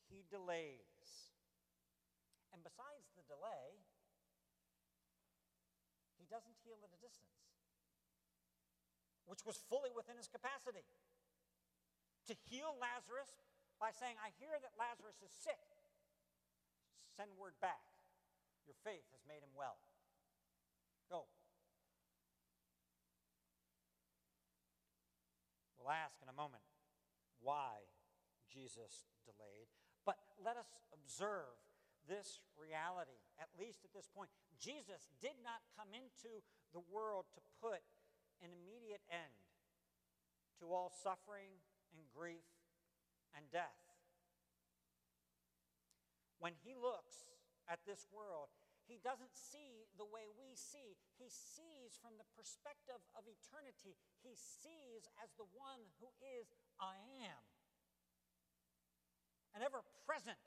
he 0.07 0.23
delays. 0.29 1.35
And 2.53 2.63
besides 2.63 3.11
the 3.17 3.27
delay, 3.27 3.83
he 6.21 6.29
doesn't 6.29 6.57
heal 6.63 6.79
at 6.85 6.93
a 6.93 7.01
distance 7.01 7.33
which 9.27 9.49
was 9.49 9.57
fully 9.71 9.89
within 9.95 10.21
his 10.21 10.29
capacity. 10.29 10.85
To 12.29 12.35
heal 12.53 12.77
Lazarus 12.77 13.33
by 13.81 13.89
saying, 13.91 14.21
I 14.21 14.29
hear 14.37 14.55
that 14.61 14.77
Lazarus 14.77 15.19
is 15.25 15.33
sick. 15.33 15.57
Send 17.17 17.33
word 17.41 17.57
back. 17.57 17.81
Your 18.69 18.77
faith 18.85 19.09
has 19.17 19.25
made 19.27 19.41
him 19.41 19.57
well. 19.57 19.81
Go. 21.11 21.27
We'll 25.81 25.91
ask 25.91 26.15
in 26.23 26.29
a 26.29 26.37
moment 26.37 26.63
why 27.43 27.83
Jesus 28.49 29.11
delayed, 29.27 29.69
but 30.07 30.19
let 30.39 30.57
us 30.57 30.71
observe 30.95 31.59
this 32.09 32.43
reality, 32.59 33.19
at 33.39 33.51
least 33.55 33.87
at 33.87 33.95
this 33.95 34.11
point. 34.11 34.31
Jesus 34.59 35.11
did 35.23 35.39
not 35.43 35.63
come 35.79 35.95
into 35.95 36.43
the 36.75 36.83
world 36.91 37.27
to 37.35 37.41
put 37.63 37.83
an 38.43 38.51
immediate 38.51 39.03
end 39.11 39.39
to 40.59 40.71
all 40.71 40.91
suffering 40.91 41.63
and 41.95 42.03
grief 42.11 42.47
and 43.35 43.47
death. 43.51 43.79
When 46.39 46.59
he 46.67 46.75
looks 46.75 47.31
at 47.71 47.79
this 47.87 48.07
world, 48.11 48.51
he 48.87 48.99
doesn't 48.99 49.33
see 49.33 49.87
the 49.95 50.09
way 50.09 50.27
we 50.35 50.53
see. 50.59 50.99
He 51.17 51.31
sees 51.31 51.95
from 52.03 52.19
the 52.19 52.27
perspective 52.35 52.99
of 53.15 53.25
eternity. 53.31 53.95
He 54.21 54.35
sees 54.35 55.07
as 55.23 55.31
the 55.39 55.47
one 55.55 55.83
who 56.03 56.11
is 56.19 56.51
I 56.83 56.99
am. 57.23 57.43
An 59.55 59.63
ever 59.63 59.85
present 60.09 60.41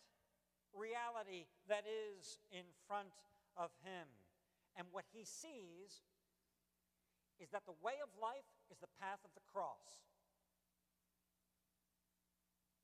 reality 0.76 1.48
that 1.72 1.88
is 1.88 2.42
in 2.52 2.68
front 2.90 3.16
of 3.56 3.72
him. 3.86 4.08
And 4.76 4.92
what 4.92 5.08
he 5.16 5.24
sees 5.24 6.04
is 7.40 7.52
that 7.56 7.64
the 7.64 7.80
way 7.80 8.04
of 8.04 8.12
life 8.20 8.48
is 8.68 8.80
the 8.84 8.92
path 9.00 9.24
of 9.24 9.32
the 9.36 9.46
cross. 9.48 10.04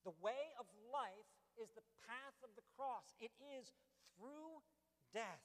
The 0.07 0.15
way 0.23 0.55
of 0.55 0.65
life 0.89 1.29
is 1.59 1.69
the 1.75 1.85
path 2.07 2.37
of 2.41 2.55
the 2.55 2.65
cross. 2.79 3.13
It 3.19 3.35
is 3.59 3.75
through 4.15 4.63
death. 5.11 5.43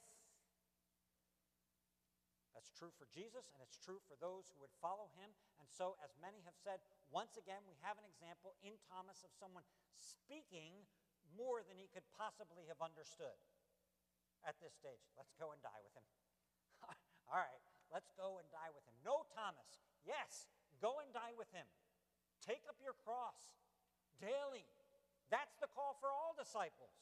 That's 2.55 2.73
true 2.73 2.89
for 2.97 3.05
Jesus, 3.13 3.53
and 3.53 3.61
it's 3.61 3.77
true 3.77 4.01
for 4.09 4.17
those 4.17 4.49
who 4.49 4.59
would 4.65 4.73
follow 4.81 5.13
him. 5.13 5.29
And 5.61 5.69
so, 5.69 5.93
as 6.01 6.17
many 6.17 6.41
have 6.41 6.57
said, 6.57 6.81
once 7.13 7.37
again, 7.37 7.61
we 7.69 7.77
have 7.85 8.01
an 8.01 8.07
example 8.09 8.57
in 8.65 8.75
Thomas 8.89 9.21
of 9.21 9.29
someone 9.37 9.67
speaking 9.93 10.73
more 11.37 11.61
than 11.61 11.77
he 11.77 11.85
could 11.93 12.07
possibly 12.17 12.65
have 12.65 12.81
understood 12.81 13.37
at 14.41 14.57
this 14.57 14.73
stage. 14.73 15.05
Let's 15.13 15.37
go 15.37 15.53
and 15.53 15.61
die 15.61 15.81
with 15.85 15.93
him. 15.93 16.07
All 17.29 17.37
right, 17.37 17.61
Let's 17.91 18.11
go 18.19 18.39
and 18.39 18.47
die 18.51 18.71
with 18.75 18.83
him. 18.83 18.95
No, 19.03 19.23
Thomas. 19.31 19.79
Yes, 20.03 20.47
go 20.83 20.99
and 20.99 21.11
die 21.15 21.35
with 21.35 21.47
him. 21.55 21.67
Take 22.43 22.67
up 22.67 22.79
your 22.83 22.95
cross 23.03 23.55
daily. 24.19 24.67
That's 25.31 25.55
the 25.59 25.71
call 25.71 25.95
for 25.99 26.11
all 26.11 26.35
disciples. 26.35 26.95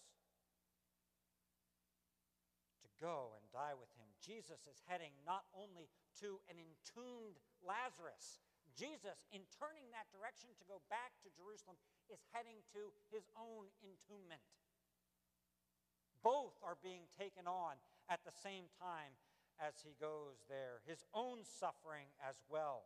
Go 3.02 3.36
and 3.36 3.44
die 3.52 3.76
with 3.76 3.92
him. 4.00 4.08
Jesus 4.24 4.64
is 4.66 4.80
heading 4.88 5.12
not 5.28 5.44
only 5.52 5.92
to 6.24 6.40
an 6.48 6.56
entombed 6.56 7.38
Lazarus, 7.60 8.40
Jesus, 8.76 9.28
in 9.32 9.44
turning 9.56 9.88
that 9.96 10.12
direction 10.12 10.52
to 10.60 10.68
go 10.68 10.84
back 10.92 11.16
to 11.24 11.32
Jerusalem, 11.32 11.80
is 12.12 12.24
heading 12.36 12.60
to 12.76 12.92
his 13.08 13.28
own 13.40 13.72
entombment. 13.80 14.44
Both 16.20 16.60
are 16.60 16.80
being 16.80 17.08
taken 17.16 17.48
on 17.48 17.80
at 18.12 18.24
the 18.28 18.36
same 18.36 18.68
time 18.80 19.16
as 19.60 19.80
he 19.80 19.96
goes 19.96 20.44
there, 20.52 20.84
his 20.84 21.08
own 21.16 21.48
suffering 21.48 22.12
as 22.20 22.44
well. 22.52 22.84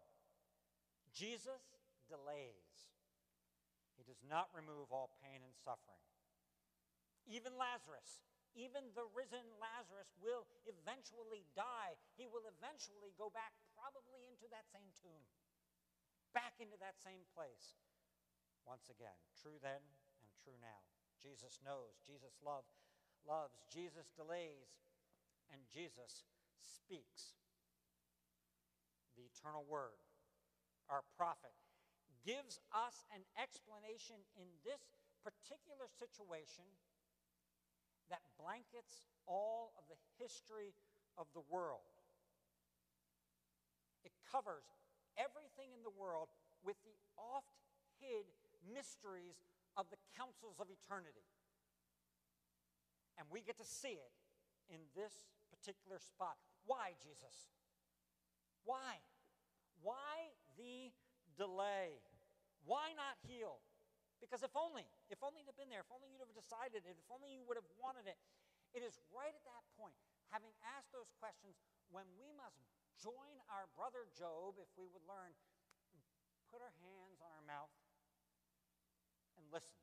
Jesus 1.09 1.73
delays, 2.05 2.93
he 3.97 4.05
does 4.05 4.21
not 4.21 4.53
remove 4.53 4.93
all 4.93 5.09
pain 5.25 5.41
and 5.41 5.55
suffering. 5.57 6.01
Even 7.25 7.57
Lazarus, 7.57 8.21
even 8.57 8.89
the 8.97 9.05
risen 9.13 9.45
Lazarus, 9.61 10.09
will 10.19 10.47
eventually 10.65 11.45
die. 11.53 11.97
He 12.17 12.25
will 12.25 12.45
eventually 12.49 13.13
go 13.15 13.29
back, 13.29 13.53
probably 13.77 14.25
into 14.25 14.49
that 14.49 14.69
same 14.69 14.89
tomb, 14.97 15.23
back 16.33 16.57
into 16.57 16.77
that 16.81 16.97
same 16.99 17.25
place. 17.33 17.77
Once 18.65 18.89
again, 18.89 19.15
true 19.37 19.57
then 19.61 19.81
and 20.21 20.29
true 20.41 20.57
now. 20.61 20.81
Jesus 21.19 21.59
knows, 21.65 21.99
Jesus 22.05 22.39
love, 22.39 22.63
loves, 23.27 23.59
Jesus 23.67 24.09
delays, 24.15 24.79
and 25.51 25.61
Jesus 25.67 26.23
speaks. 26.61 27.35
The 29.17 29.27
eternal 29.27 29.67
word, 29.67 29.99
our 30.87 31.03
prophet, 31.17 31.51
gives 32.23 32.59
us 32.71 33.03
an 33.11 33.23
explanation 33.35 34.21
in 34.39 34.47
this 34.63 34.79
particular 35.23 35.91
situation 35.91 36.63
that 38.09 38.21
blankets 38.41 39.05
all 39.25 39.73
of 39.77 39.85
the 39.89 39.97
history 40.17 40.73
of 41.17 41.27
the 41.33 41.45
world. 41.49 41.85
It 44.03 44.11
covers 44.31 44.65
everything 45.17 45.71
in 45.75 45.83
the 45.83 45.93
world 45.93 46.29
with 46.63 46.77
the 46.83 46.97
oft 47.17 47.53
hid 47.99 48.25
mysteries 48.73 49.45
of 49.77 49.85
the 49.91 49.99
councils 50.15 50.59
of 50.59 50.67
eternity. 50.71 51.27
And 53.17 53.27
we 53.29 53.41
get 53.41 53.57
to 53.59 53.67
see 53.67 53.99
it 53.99 54.15
in 54.71 54.79
this 54.95 55.27
particular 55.51 55.99
spot. 55.99 56.39
Why, 56.65 56.95
Jesus? 57.03 57.51
Why? 58.63 59.03
Why 59.81 60.31
the 60.57 60.91
delay? 61.35 61.99
Why 62.65 62.95
not 62.95 63.19
heal? 63.27 63.59
Because 64.21 64.43
if 64.43 64.55
only, 64.55 64.87
if 65.09 65.19
only 65.25 65.41
you'd 65.41 65.49
have 65.49 65.57
been 65.57 65.73
there, 65.73 65.81
if 65.81 65.91
only 65.91 66.09
you'd 66.09 66.21
have 66.21 66.33
decided 66.33 66.85
it, 66.85 66.95
if 66.97 67.09
only 67.09 67.33
you 67.33 67.41
would 67.49 67.57
have 67.57 67.67
wanted 67.81 68.05
it, 68.05 68.17
it 68.77 68.85
is 68.85 69.01
right 69.09 69.33
at 69.33 69.45
that 69.49 69.65
point, 69.73 69.97
having 70.29 70.53
asked 70.77 70.93
those 70.93 71.09
questions, 71.17 71.57
when 71.89 72.05
we 72.21 72.29
must 72.37 72.61
join 73.01 73.41
our 73.49 73.65
brother 73.73 74.05
Job, 74.13 74.61
if 74.61 74.69
we 74.77 74.85
would 74.93 75.01
learn, 75.09 75.33
put 76.53 76.61
our 76.61 76.73
hands 76.85 77.17
on 77.21 77.33
our 77.33 77.45
mouth 77.45 77.73
and 79.37 79.45
listen. 79.49 79.73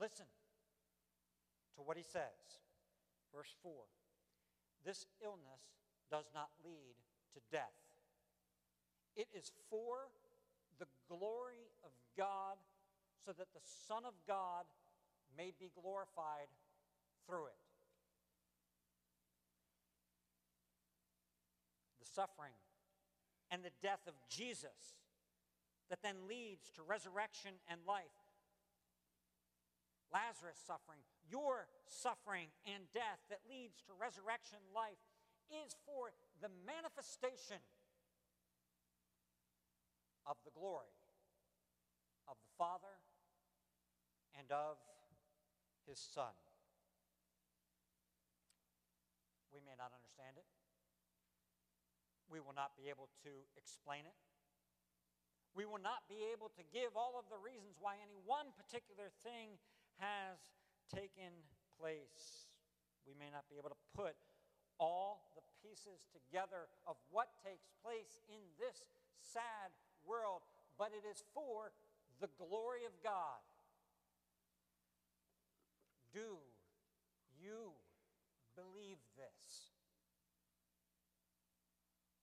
Listen 0.00 0.26
to 1.76 1.84
what 1.84 2.00
he 2.00 2.02
says. 2.02 2.64
Verse 3.28 3.52
4 3.60 3.72
This 4.84 5.04
illness 5.20 5.76
does 6.08 6.32
not 6.32 6.48
lead 6.64 6.96
to 7.36 7.40
death, 7.52 7.76
it 9.16 9.28
is 9.36 9.52
for 9.68 10.08
the 10.82 10.90
glory 11.08 11.70
of 11.84 11.90
God, 12.16 12.58
so 13.24 13.32
that 13.32 13.54
the 13.54 13.62
Son 13.86 14.04
of 14.04 14.14
God 14.26 14.64
may 15.36 15.52
be 15.58 15.70
glorified 15.80 16.50
through 17.26 17.46
it. 17.46 17.62
The 22.00 22.08
suffering 22.10 22.58
and 23.50 23.62
the 23.62 23.74
death 23.82 24.02
of 24.08 24.14
Jesus 24.28 24.98
that 25.88 26.02
then 26.02 26.26
leads 26.28 26.72
to 26.72 26.82
resurrection 26.82 27.52
and 27.70 27.80
life. 27.86 28.16
Lazarus' 30.12 30.60
suffering, 30.60 31.00
your 31.30 31.68
suffering 31.88 32.48
and 32.68 32.84
death 32.92 33.20
that 33.30 33.40
leads 33.48 33.80
to 33.88 33.92
resurrection 33.96 34.58
life 34.74 35.00
is 35.48 35.76
for 35.84 36.12
the 36.40 36.48
manifestation 36.64 37.60
of 40.26 40.36
the 40.44 40.54
glory 40.54 40.92
of 42.28 42.36
the 42.38 42.52
Father 42.56 43.02
and 44.38 44.50
of 44.50 44.78
his 45.86 45.98
Son. 45.98 46.32
We 49.52 49.60
may 49.60 49.76
not 49.76 49.92
understand 49.92 50.40
it. 50.40 50.48
We 52.30 52.40
will 52.40 52.56
not 52.56 52.72
be 52.78 52.88
able 52.88 53.12
to 53.28 53.32
explain 53.60 54.08
it. 54.08 54.16
We 55.52 55.68
will 55.68 55.82
not 55.82 56.08
be 56.08 56.24
able 56.32 56.48
to 56.56 56.64
give 56.72 56.96
all 56.96 57.20
of 57.20 57.28
the 57.28 57.36
reasons 57.36 57.76
why 57.76 58.00
any 58.00 58.16
one 58.24 58.56
particular 58.56 59.12
thing 59.20 59.60
has 60.00 60.40
taken 60.88 61.44
place. 61.76 62.48
We 63.04 63.12
may 63.12 63.28
not 63.28 63.44
be 63.52 63.60
able 63.60 63.68
to 63.68 63.82
put 63.92 64.16
all 64.80 65.28
the 65.36 65.44
pieces 65.60 66.08
together 66.08 66.72
of 66.88 66.96
what 67.12 67.36
takes 67.44 67.68
place 67.84 68.16
in 68.32 68.40
this 68.56 68.80
sad 69.20 69.76
world, 70.06 70.42
but 70.78 70.90
it 70.92 71.06
is 71.08 71.22
for 71.34 71.72
the 72.20 72.28
glory 72.38 72.84
of 72.86 72.92
God. 73.02 73.42
Do 76.12 76.38
you 77.40 77.72
believe 78.54 78.98
this? 79.16 79.72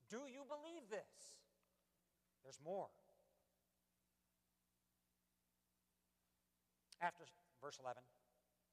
Do 0.10 0.26
you 0.26 0.42
believe 0.46 0.89
this? 0.89 1.38
There's 2.44 2.60
more. 2.63 2.89
After 7.02 7.24
verse 7.62 7.78
11, 7.80 8.02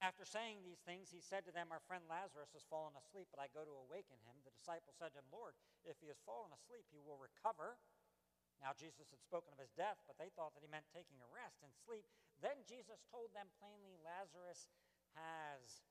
after 0.05 0.29
saying 0.29 0.61
these 0.61 0.83
things, 0.85 1.09
he 1.09 1.25
said 1.25 1.49
to 1.49 1.53
them, 1.55 1.73
Our 1.73 1.81
friend 1.89 2.05
Lazarus 2.05 2.53
has 2.53 2.69
fallen 2.69 2.93
asleep, 3.01 3.33
but 3.33 3.41
I 3.41 3.49
go 3.51 3.65
to 3.65 3.85
awaken 3.89 4.21
him. 4.29 4.37
The 4.45 4.53
disciples 4.53 4.99
said 5.01 5.17
to 5.17 5.21
him, 5.25 5.29
Lord, 5.33 5.57
if 5.89 5.97
he 6.05 6.13
has 6.13 6.21
fallen 6.29 6.53
asleep, 6.53 6.85
he 6.93 7.01
will 7.01 7.17
recover. 7.17 7.81
Now, 8.61 8.73
Jesus 8.73 9.13
had 9.13 9.21
spoken 9.21 9.53
of 9.53 9.61
his 9.61 9.75
death, 9.77 10.01
but 10.09 10.17
they 10.17 10.33
thought 10.33 10.57
that 10.57 10.65
he 10.65 10.71
meant 10.71 10.89
taking 10.89 11.21
a 11.21 11.29
rest 11.29 11.61
and 11.61 11.73
sleep. 11.85 12.09
Then 12.41 12.65
Jesus 12.65 13.05
told 13.09 13.33
them 13.37 13.53
plainly, 13.61 14.01
Lazarus 14.01 14.69
has 15.17 15.85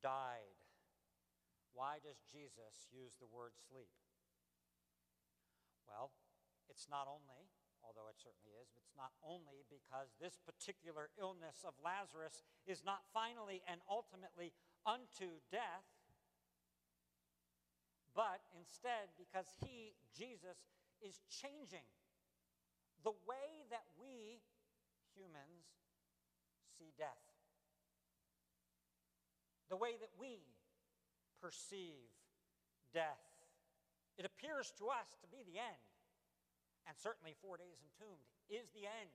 died. 0.00 0.56
Why 1.72 2.00
does 2.00 2.20
Jesus 2.28 2.88
use 2.92 3.16
the 3.16 3.28
word 3.28 3.56
sleep? 3.56 3.92
Well, 5.88 6.12
it's 6.68 6.88
not 6.88 7.08
only, 7.08 7.48
although 7.84 8.08
it 8.08 8.20
certainly 8.20 8.56
is, 8.56 8.72
it's 8.76 8.96
not 8.96 9.12
only 9.24 9.64
because 9.68 10.12
this 10.16 10.40
particular 10.40 11.12
illness 11.20 11.64
of 11.64 11.76
Lazarus 11.80 12.44
is 12.64 12.84
not 12.84 13.04
finally 13.12 13.60
and 13.68 13.80
ultimately 13.88 14.52
unto 14.84 15.40
death, 15.48 15.84
but 18.12 18.44
instead 18.52 19.12
because 19.16 19.48
he, 19.64 19.96
Jesus, 20.12 20.60
is 21.02 21.18
changing 21.28 21.86
the 23.02 23.14
way 23.26 23.66
that 23.70 23.84
we 23.98 24.38
humans 25.14 25.66
see 26.78 26.94
death, 26.96 27.26
the 29.68 29.76
way 29.76 29.98
that 29.98 30.14
we 30.16 30.38
perceive 31.42 32.08
death. 32.94 33.20
It 34.16 34.24
appears 34.24 34.72
to 34.78 34.88
us 34.88 35.18
to 35.20 35.26
be 35.26 35.42
the 35.42 35.58
end, 35.58 35.84
and 36.86 36.94
certainly 36.94 37.34
four 37.42 37.58
days 37.58 37.82
entombed 37.82 38.30
is 38.48 38.70
the 38.70 38.86
end. 38.86 39.10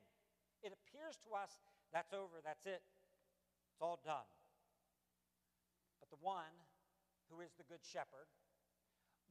It 0.61 0.75
appears 0.75 1.15
to 1.23 1.37
us 1.37 1.53
that's 1.93 2.11
over, 2.11 2.43
that's 2.43 2.65
it, 2.65 2.83
it's 3.71 3.81
all 3.81 3.99
done. 4.03 4.27
But 6.01 6.11
the 6.11 6.19
one 6.19 6.51
who 7.31 7.39
is 7.39 7.51
the 7.55 7.67
good 7.67 7.83
shepherd, 7.83 8.27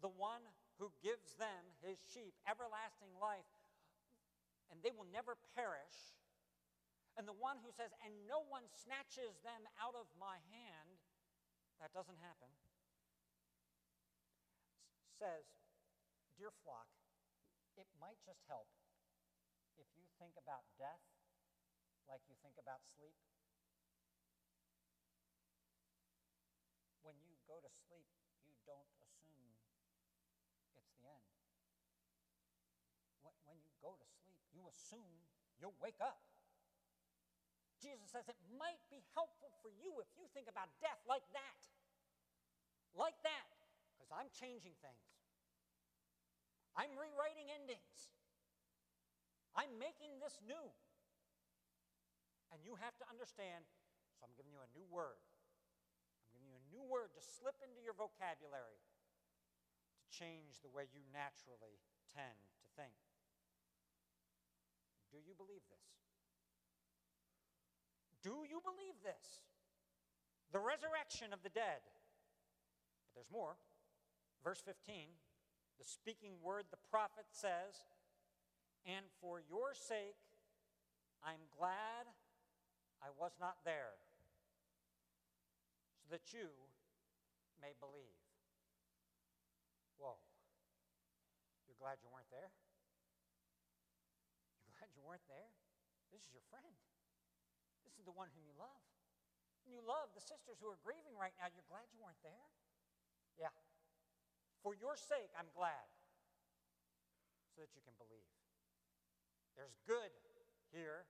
the 0.01 0.13
one 0.13 0.45
who 0.77 0.93
gives 1.01 1.37
them, 1.41 1.63
his 1.81 1.97
sheep, 2.13 2.37
everlasting 2.45 3.13
life, 3.17 3.49
and 4.69 4.83
they 4.85 4.93
will 4.93 5.09
never 5.09 5.39
perish, 5.57 6.17
and 7.17 7.25
the 7.25 7.37
one 7.37 7.57
who 7.65 7.73
says, 7.73 7.95
and 8.05 8.13
no 8.29 8.45
one 8.53 8.69
snatches 8.77 9.41
them 9.41 9.65
out 9.81 9.97
of 9.97 10.05
my 10.21 10.37
hand, 10.53 11.01
that 11.81 11.93
doesn't 11.97 12.21
happen 12.21 12.53
says, 15.17 15.49
Dear 16.37 16.53
flock, 16.61 16.93
it 17.81 17.89
might 17.97 18.21
just 18.29 18.45
help 18.45 18.69
if 19.81 19.89
you 19.97 20.05
think 20.21 20.37
about 20.37 20.69
death 20.77 21.01
like 22.05 22.21
you 22.29 22.37
think 22.45 22.61
about 22.61 22.85
sleep. 22.93 23.17
When 27.01 27.17
you 27.25 27.41
go 27.49 27.57
to 27.65 27.71
sleep, 27.89 28.05
you 28.45 28.53
don't 28.69 28.93
assume 29.01 29.57
it's 30.77 30.93
the 30.93 31.09
end. 31.09 31.33
When 33.49 33.57
you 33.65 33.73
go 33.81 33.97
to 33.97 34.07
assume 34.77 35.17
you'll 35.57 35.77
wake 35.81 35.99
up. 36.05 36.21
Jesus 37.81 38.13
says 38.13 38.29
it 38.29 38.41
might 38.61 38.81
be 38.93 39.01
helpful 39.17 39.53
for 39.65 39.73
you 39.73 40.01
if 40.01 40.09
you 40.17 40.29
think 40.37 40.49
about 40.49 40.69
death 40.85 41.01
like 41.09 41.25
that. 41.33 41.61
Like 42.93 43.17
that 43.25 43.57
because 44.07 44.13
I'm 44.13 44.31
changing 44.31 44.77
things. 44.79 45.07
I'm 46.77 46.93
rewriting 46.95 47.49
endings. 47.49 48.13
I'm 49.57 49.73
making 49.81 50.21
this 50.21 50.37
new. 50.45 50.69
And 52.53 52.61
you 52.63 52.77
have 52.79 52.95
to 53.01 53.07
understand, 53.09 53.65
so 54.21 54.29
I'm 54.29 54.37
giving 54.37 54.53
you 54.53 54.61
a 54.63 54.71
new 54.77 54.85
word. 54.93 55.19
I'm 56.23 56.29
giving 56.37 56.47
you 56.47 56.55
a 56.61 56.67
new 56.71 56.85
word 56.85 57.17
to 57.17 57.23
slip 57.25 57.59
into 57.65 57.81
your 57.81 57.97
vocabulary 57.97 58.79
to 58.79 60.05
change 60.13 60.61
the 60.61 60.71
way 60.71 60.87
you 60.93 61.03
naturally 61.11 61.81
tend 62.13 62.39
to 62.63 62.69
think. 62.77 62.95
Do 65.17 65.25
you 65.25 65.33
believe 65.33 65.65
this? 65.73 65.89
Do 68.21 68.45
you 68.45 68.61
believe 68.61 69.01
this? 69.01 69.41
The 70.53 70.61
resurrection 70.61 71.33
of 71.33 71.41
the 71.41 71.49
dead. 71.49 71.81
But 73.01 73.17
there's 73.17 73.33
more. 73.33 73.57
Verse 74.45 74.61
15, 74.61 75.09
the 75.81 75.89
speaking 75.89 76.37
word, 76.45 76.69
the 76.69 76.85
prophet 76.93 77.33
says, 77.33 77.89
And 78.85 79.09
for 79.25 79.41
your 79.41 79.73
sake, 79.73 80.21
I'm 81.25 81.49
glad 81.49 82.13
I 83.01 83.09
was 83.17 83.33
not 83.41 83.65
there, 83.65 83.97
so 85.97 86.13
that 86.13 86.29
you 86.37 86.53
may 87.57 87.73
believe. 87.81 88.21
Whoa. 89.97 90.21
You're 91.65 91.81
glad 91.81 92.05
you 92.05 92.13
weren't 92.13 92.29
there? 92.29 92.53
Weren't 95.07 95.23
there? 95.31 95.55
This 96.11 96.27
is 96.27 96.35
your 96.35 96.43
friend. 96.51 96.75
This 97.87 97.95
is 97.95 98.03
the 98.03 98.15
one 98.15 98.27
whom 98.35 98.43
you 98.43 98.55
love. 98.59 98.83
And 99.63 99.71
you 99.71 99.79
love 99.87 100.11
the 100.19 100.23
sisters 100.23 100.59
who 100.59 100.67
are 100.67 100.79
grieving 100.83 101.15
right 101.15 101.35
now. 101.39 101.47
You're 101.47 101.67
glad 101.71 101.87
you 101.95 102.03
weren't 102.03 102.19
there? 102.27 102.51
Yeah. 103.39 103.55
For 104.67 104.75
your 104.75 104.99
sake, 104.99 105.31
I'm 105.39 105.51
glad, 105.55 105.87
so 107.55 107.63
that 107.63 107.71
you 107.71 107.83
can 107.87 107.95
believe. 108.03 108.27
There's 109.55 109.79
good 109.87 110.11
here. 110.75 111.07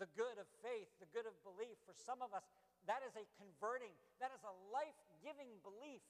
The 0.00 0.08
good 0.16 0.40
of 0.40 0.48
faith, 0.64 0.88
the 0.96 1.10
good 1.12 1.28
of 1.28 1.36
belief. 1.44 1.76
For 1.84 1.92
some 1.92 2.24
of 2.24 2.32
us, 2.32 2.48
that 2.88 3.04
is 3.04 3.12
a 3.20 3.28
converting, 3.36 3.92
that 4.24 4.32
is 4.32 4.40
a 4.40 4.54
life 4.72 4.96
giving 5.20 5.60
belief 5.60 6.00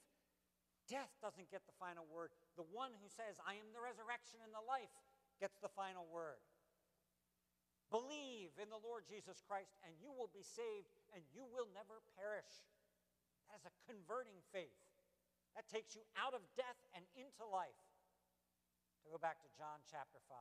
Death 0.91 1.15
doesn't 1.23 1.47
get 1.47 1.63
the 1.63 1.75
final 1.79 2.03
word. 2.11 2.35
The 2.59 2.67
one 2.67 2.91
who 2.99 3.07
says, 3.07 3.39
I 3.47 3.55
am 3.55 3.71
the 3.71 3.79
resurrection 3.79 4.43
and 4.43 4.51
the 4.51 4.59
life, 4.67 4.91
gets 5.39 5.55
the 5.63 5.71
final 5.71 6.03
word. 6.11 6.43
Believe 7.91 8.55
in 8.55 8.71
the 8.71 8.79
Lord 8.79 9.03
Jesus 9.03 9.43
Christ, 9.43 9.75
and 9.83 9.91
you 9.99 10.15
will 10.15 10.31
be 10.31 10.47
saved, 10.47 10.87
and 11.11 11.27
you 11.35 11.43
will 11.43 11.67
never 11.75 11.99
perish. 12.15 12.63
That 13.51 13.59
is 13.59 13.67
a 13.67 13.73
converting 13.83 14.39
faith. 14.55 14.79
That 15.59 15.67
takes 15.67 15.91
you 15.91 16.07
out 16.15 16.31
of 16.31 16.39
death 16.55 16.79
and 16.95 17.03
into 17.19 17.43
life. 17.43 17.83
To 19.03 19.11
go 19.11 19.19
back 19.19 19.43
to 19.43 19.51
John 19.59 19.83
chapter 19.91 20.23
5. 20.31 20.39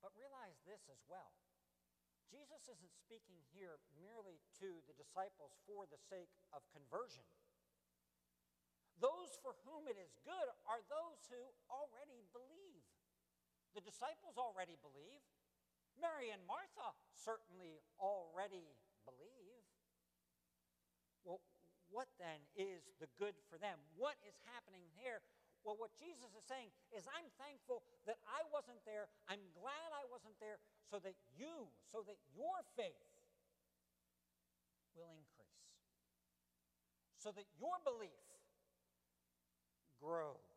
But 0.00 0.16
realize 0.16 0.56
this 0.64 0.88
as 0.88 1.04
well 1.04 1.28
Jesus 2.30 2.70
isn't 2.70 2.94
speaking 2.94 3.42
here 3.50 3.82
merely 3.98 4.38
to 4.62 4.78
the 4.86 4.94
disciples 4.94 5.58
for 5.66 5.90
the 5.90 5.98
sake 5.98 6.30
of 6.54 6.62
conversion. 6.70 7.26
Those 9.02 9.34
for 9.42 9.58
whom 9.66 9.90
it 9.90 9.98
is 9.98 10.14
good 10.22 10.48
are 10.70 10.84
those 10.86 11.26
who 11.26 11.42
already 11.66 12.22
believe. 12.30 12.69
The 13.74 13.84
disciples 13.84 14.34
already 14.36 14.74
believe. 14.82 15.22
Mary 16.00 16.32
and 16.32 16.42
Martha 16.48 16.96
certainly 17.12 17.82
already 18.00 18.74
believe. 19.04 19.64
Well, 21.22 21.44
what 21.90 22.08
then 22.16 22.40
is 22.56 22.86
the 22.98 23.10
good 23.18 23.36
for 23.50 23.58
them? 23.58 23.76
What 23.98 24.16
is 24.24 24.34
happening 24.54 24.86
here? 24.96 25.20
Well, 25.60 25.76
what 25.76 25.92
Jesus 26.00 26.32
is 26.32 26.44
saying 26.48 26.72
is, 26.96 27.04
I'm 27.12 27.28
thankful 27.36 27.84
that 28.08 28.16
I 28.24 28.40
wasn't 28.48 28.80
there. 28.88 29.12
I'm 29.28 29.44
glad 29.52 29.88
I 29.92 30.08
wasn't 30.08 30.38
there 30.40 30.56
so 30.88 30.96
that 31.04 31.14
you, 31.36 31.68
so 31.84 32.00
that 32.08 32.16
your 32.32 32.64
faith 32.80 33.12
will 34.96 35.12
increase, 35.12 35.68
so 37.20 37.28
that 37.36 37.44
your 37.60 37.76
belief 37.84 38.24
grows. 40.00 40.49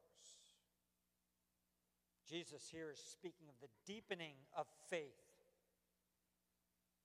Jesus 2.34 2.65
here 2.65 2.89
is 2.89 2.97
speaking 2.97 3.45
of 3.45 3.53
the 3.61 3.69
deepening 3.86 4.34
of 4.57 4.65
faith, 4.89 5.21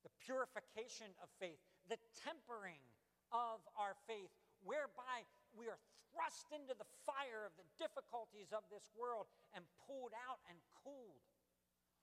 the 0.00 0.08
purification 0.24 1.12
of 1.20 1.28
faith, 1.36 1.60
the 1.84 2.00
tempering 2.16 2.80
of 3.28 3.60
our 3.76 3.92
faith, 4.08 4.32
whereby 4.64 5.28
we 5.52 5.68
are 5.68 5.76
thrust 6.08 6.48
into 6.48 6.72
the 6.72 6.88
fire 7.04 7.44
of 7.44 7.52
the 7.60 7.68
difficulties 7.76 8.56
of 8.56 8.64
this 8.72 8.88
world 8.96 9.28
and 9.52 9.68
pulled 9.84 10.16
out 10.16 10.40
and 10.48 10.56
cooled 10.80 11.28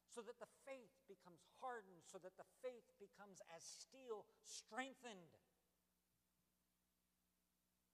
so 0.06 0.22
that 0.22 0.38
the 0.38 0.54
faith 0.62 0.94
becomes 1.10 1.42
hardened, 1.58 2.06
so 2.06 2.22
that 2.22 2.38
the 2.38 2.46
faith 2.62 2.86
becomes 3.02 3.42
as 3.58 3.66
steel 3.66 4.30
strengthened. 4.46 5.34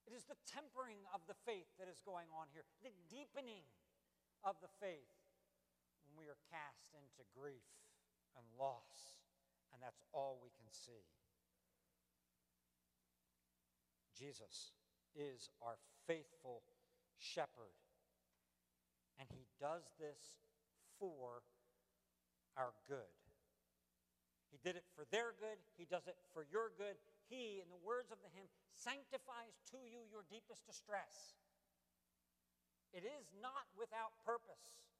It 0.03 0.11
is 0.11 0.27
the 0.27 0.36
tempering 0.43 1.07
of 1.15 1.23
the 1.32 1.39
faith 1.47 1.71
that 1.79 1.88
is 1.88 2.03
going 2.03 2.27
on 2.36 2.51
here, 2.51 2.67
the 2.84 2.91
deepening 3.07 3.63
of 4.43 4.59
the 4.59 4.67
faith 4.84 5.20
when 6.12 6.28
we 6.28 6.28
are 6.28 6.39
cast 6.51 6.91
into 6.91 7.24
grief 7.32 7.64
and 8.36 8.43
loss, 8.59 9.24
and 9.72 9.80
that's 9.80 10.03
all 10.12 10.43
we 10.43 10.51
can 10.59 10.68
see. 10.68 11.07
Jesus 14.12 14.76
is 15.16 15.47
our 15.64 15.80
faithful 16.03 16.68
shepherd, 17.16 17.80
and 19.20 19.32
he 19.32 19.47
does 19.55 19.88
this 19.95 20.43
for 20.99 21.47
our 22.59 22.76
good. 22.91 23.16
He 24.51 24.59
did 24.59 24.76
it 24.76 24.84
for 24.91 25.07
their 25.16 25.32
good, 25.39 25.55
he 25.80 25.88
does 25.88 26.12
it 26.12 26.20
for 26.36 26.43
your 26.51 26.76
good, 26.76 26.99
he, 27.32 27.64
in 27.64 27.72
the 27.72 27.80
words 27.88 28.12
of 28.12 28.20
the 28.20 28.32
hymn, 28.36 28.51
sanctifies 28.76 29.64
to 29.72 29.80
you 29.88 30.03
your 30.12 30.28
deepest 30.28 30.68
distress. 30.68 31.39
It 32.91 33.07
is 33.07 33.32
not 33.39 33.72
without 33.80 34.12
purpose, 34.28 34.90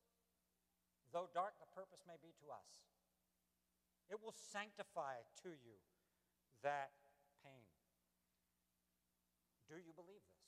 though 1.14 1.28
dark 1.36 1.60
the 1.60 1.70
purpose 1.76 2.04
may 2.08 2.18
be 2.20 2.32
to 2.40 2.48
us. 2.52 2.84
It 4.10 4.20
will 4.20 4.36
sanctify 4.52 5.24
to 5.44 5.52
you 5.56 5.78
that 6.64 6.92
pain. 7.44 7.68
Do 9.72 9.80
you 9.80 9.96
believe 9.96 10.20
this? 10.28 10.42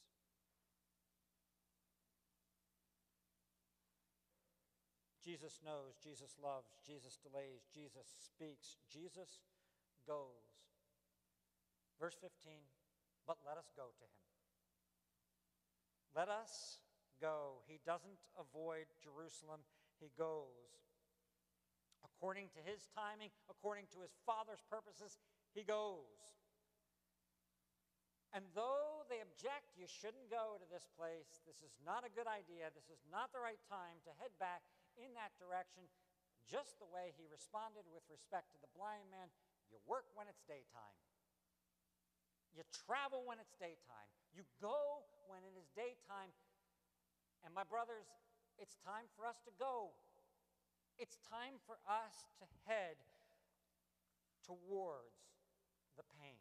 Jesus 5.23 5.63
knows, 5.63 5.95
Jesus 6.03 6.35
loves, 6.35 6.75
Jesus 6.83 7.15
delays, 7.23 7.63
Jesus 7.71 8.03
speaks, 8.19 8.75
Jesus 8.91 9.39
goes. 10.03 10.51
Verse 11.95 12.19
15, 12.19 12.59
but 13.23 13.39
let 13.47 13.55
us 13.55 13.71
go 13.71 13.87
to 13.95 14.03
him. 14.03 14.23
Let 16.11 16.27
us 16.27 16.83
go. 17.21 17.63
He 17.65 17.79
doesn't 17.87 18.19
avoid 18.35 18.91
Jerusalem, 18.99 19.63
he 20.03 20.11
goes. 20.19 20.51
According 22.03 22.51
to 22.51 22.61
his 22.67 22.83
timing, 22.91 23.31
according 23.47 23.87
to 23.95 24.03
his 24.03 24.11
Father's 24.27 24.63
purposes, 24.67 25.23
he 25.55 25.63
goes. 25.63 26.11
And 28.35 28.43
though 28.51 29.07
they 29.07 29.23
object, 29.23 29.77
you 29.79 29.87
shouldn't 29.87 30.27
go 30.27 30.59
to 30.59 30.67
this 30.67 30.89
place. 30.99 31.39
This 31.47 31.63
is 31.63 31.71
not 31.85 32.03
a 32.03 32.11
good 32.11 32.27
idea. 32.27 32.73
This 32.75 32.89
is 32.91 32.99
not 33.07 33.31
the 33.31 33.39
right 33.39 33.61
time 33.71 34.03
to 34.03 34.11
head 34.19 34.35
back 34.41 34.65
in 34.97 35.13
that 35.15 35.31
direction, 35.37 35.85
just 36.49 36.75
the 36.81 36.89
way 36.89 37.13
he 37.13 37.29
responded 37.29 37.85
with 37.87 38.03
respect 38.09 38.51
to 38.51 38.59
the 38.59 38.71
blind 38.73 39.07
man. 39.13 39.29
You 39.69 39.77
work 39.85 40.09
when 40.17 40.25
it's 40.25 40.41
daytime. 40.49 40.97
You 42.57 42.65
travel 42.73 43.21
when 43.25 43.37
it's 43.37 43.53
daytime. 43.57 44.09
You 44.33 44.45
go 44.57 45.05
when 45.29 45.45
it 45.45 45.53
is 45.53 45.69
daytime. 45.77 46.33
And 47.45 47.53
my 47.53 47.65
brothers, 47.65 48.09
it's 48.61 48.77
time 48.85 49.09
for 49.15 49.25
us 49.25 49.37
to 49.45 49.51
go. 49.57 49.93
It's 50.97 51.17
time 51.25 51.57
for 51.65 51.81
us 51.89 52.29
to 52.39 52.45
head 52.69 53.01
towards 54.45 55.17
the 55.97 56.05
pain. 56.21 56.37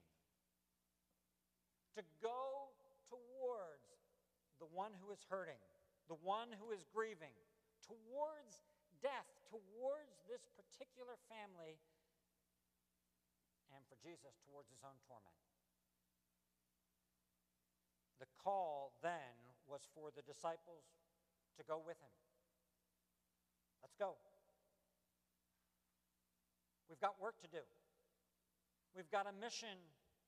To 1.96 2.02
go 2.20 2.72
towards 3.08 3.88
the 4.60 4.68
one 4.70 4.92
who 5.00 5.12
is 5.12 5.24
hurting, 5.28 5.60
the 6.08 6.20
one 6.20 6.52
who 6.60 6.72
is 6.72 6.84
grieving, 6.92 7.34
towards 7.84 8.60
death, 9.00 9.28
towards 9.50 10.20
this 10.28 10.44
particular 10.54 11.18
family, 11.26 11.80
and 13.72 13.82
for 13.88 13.96
Jesus, 14.00 14.36
towards 14.46 14.68
his 14.68 14.84
own 14.84 14.96
torment. 15.08 15.36
The 18.20 18.30
call 18.38 18.94
then 19.02 19.34
was 19.66 19.82
for 19.96 20.14
the 20.14 20.22
disciples 20.22 21.01
to 21.56 21.62
go 21.64 21.80
with 21.80 21.98
him. 22.00 22.14
Let's 23.82 23.96
go. 23.98 24.16
We've 26.88 27.00
got 27.00 27.20
work 27.20 27.40
to 27.40 27.50
do. 27.50 27.64
We've 28.94 29.10
got 29.10 29.24
a 29.24 29.34
mission 29.40 29.80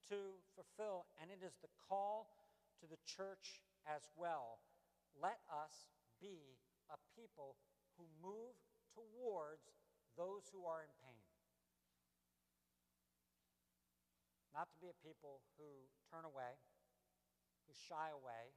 to 0.09 0.41
fulfill, 0.57 1.05
and 1.21 1.29
it 1.29 1.45
is 1.45 1.57
the 1.61 1.73
call 1.89 2.33
to 2.81 2.87
the 2.89 3.01
church 3.05 3.61
as 3.85 4.09
well. 4.17 4.61
Let 5.21 5.41
us 5.53 5.93
be 6.21 6.57
a 6.89 6.97
people 7.13 7.57
who 7.97 8.05
move 8.21 8.57
towards 8.97 9.69
those 10.17 10.49
who 10.53 10.65
are 10.65 10.81
in 10.81 10.93
pain. 11.05 11.25
Not 14.57 14.73
to 14.73 14.79
be 14.81 14.89
a 14.89 14.99
people 15.05 15.43
who 15.59 15.89
turn 16.09 16.25
away 16.25 16.57
who 17.67 17.73
shy 17.73 18.13
away, 18.13 18.53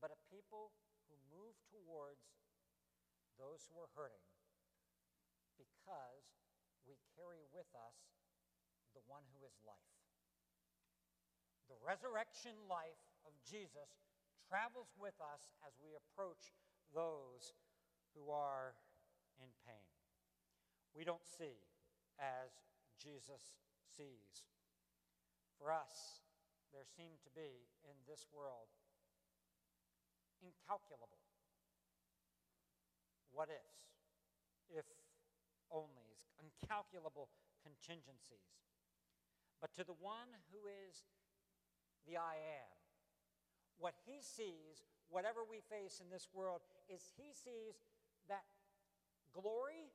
but 0.00 0.12
a 0.12 0.26
people 0.32 0.72
who 1.06 1.14
move 1.28 1.54
towards 1.68 2.24
those 3.36 3.68
who 3.68 3.76
are 3.76 3.92
hurting 3.96 4.24
because 5.60 6.24
we 6.88 6.96
carry 7.16 7.44
with 7.52 7.68
us 7.76 7.96
the 8.96 9.04
one 9.06 9.24
who 9.36 9.44
is 9.44 9.54
life. 9.62 9.96
The 11.68 11.78
resurrection 11.84 12.56
life 12.66 13.04
of 13.22 13.36
Jesus 13.44 14.02
travels 14.48 14.90
with 14.98 15.14
us 15.20 15.52
as 15.62 15.76
we 15.78 15.94
approach 15.94 16.50
those 16.90 17.54
who 18.16 18.32
are 18.32 18.74
in 19.38 19.52
pain. 19.62 19.86
We 20.96 21.06
don't 21.06 21.22
see 21.22 21.62
as 22.18 22.50
Jesus 22.98 23.54
sees. 23.86 24.48
For 25.60 25.70
us, 25.70 26.24
there 26.72 26.88
seem 26.88 27.14
to 27.22 27.30
be 27.30 27.68
in 27.86 27.94
this 28.08 28.26
world 28.32 28.72
incalculable 30.42 31.20
what 33.32 33.48
ifs, 33.48 33.88
if 34.68 34.84
onlys, 35.70 36.26
incalculable 36.42 37.30
contingencies. 37.62 38.52
But 39.60 39.72
to 39.76 39.84
the 39.84 39.96
one 39.96 40.28
who 40.50 40.66
is 40.66 41.04
the 42.06 42.16
I 42.16 42.36
am, 42.36 42.76
what 43.78 43.94
he 44.04 44.20
sees, 44.20 44.84
whatever 45.08 45.40
we 45.40 45.60
face 45.60 46.00
in 46.02 46.10
this 46.10 46.28
world, 46.32 46.60
is 46.88 47.12
he 47.16 47.32
sees 47.32 47.80
that 48.28 48.44
glory 49.32 49.92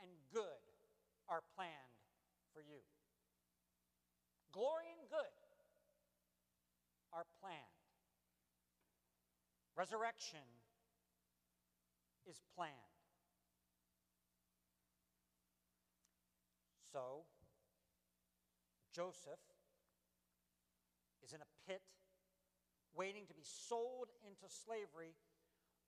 and 0.00 0.10
good 0.32 0.64
are 1.28 1.42
planned 1.54 1.96
for 2.52 2.60
you. 2.60 2.82
Glory 4.52 4.88
and 4.92 5.08
good 5.08 5.36
are 7.12 7.24
planned. 7.40 7.75
Resurrection 9.76 10.46
is 12.26 12.40
planned. 12.56 12.72
So, 16.92 17.28
Joseph 18.94 19.44
is 21.22 21.34
in 21.34 21.40
a 21.44 21.50
pit 21.68 21.82
waiting 22.96 23.26
to 23.28 23.34
be 23.34 23.44
sold 23.44 24.08
into 24.24 24.48
slavery 24.48 25.12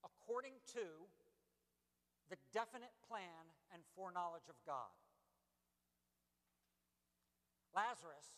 according 0.04 0.52
to 0.76 0.84
the 2.28 2.36
definite 2.52 2.92
plan 3.08 3.48
and 3.72 3.80
foreknowledge 3.96 4.52
of 4.52 4.60
God. 4.66 4.92
Lazarus 7.74 8.36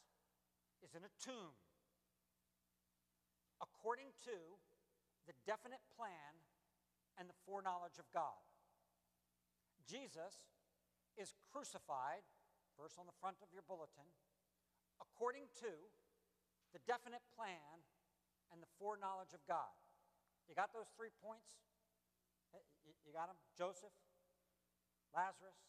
is 0.87 0.95
in 0.95 1.03
a 1.03 1.13
tomb 1.19 1.59
according 3.59 4.15
to 4.31 4.37
the 5.31 5.39
definite 5.47 5.79
plan 5.95 6.35
and 7.15 7.31
the 7.31 7.39
foreknowledge 7.47 8.03
of 8.03 8.11
God. 8.11 8.43
Jesus 9.87 10.43
is 11.15 11.39
crucified, 11.55 12.27
verse 12.75 12.99
on 12.99 13.07
the 13.07 13.15
front 13.23 13.39
of 13.39 13.55
your 13.55 13.63
bulletin, 13.63 14.11
according 14.99 15.47
to 15.63 15.71
the 16.75 16.83
definite 16.83 17.23
plan 17.39 17.87
and 18.51 18.59
the 18.59 18.71
foreknowledge 18.75 19.31
of 19.31 19.43
God. 19.47 19.71
You 20.51 20.59
got 20.59 20.75
those 20.75 20.91
three 20.99 21.15
points? 21.23 21.47
Eh, 22.51 22.91
you 23.07 23.15
got 23.15 23.31
them? 23.31 23.39
Joseph, 23.55 23.95
Lazarus, 25.15 25.63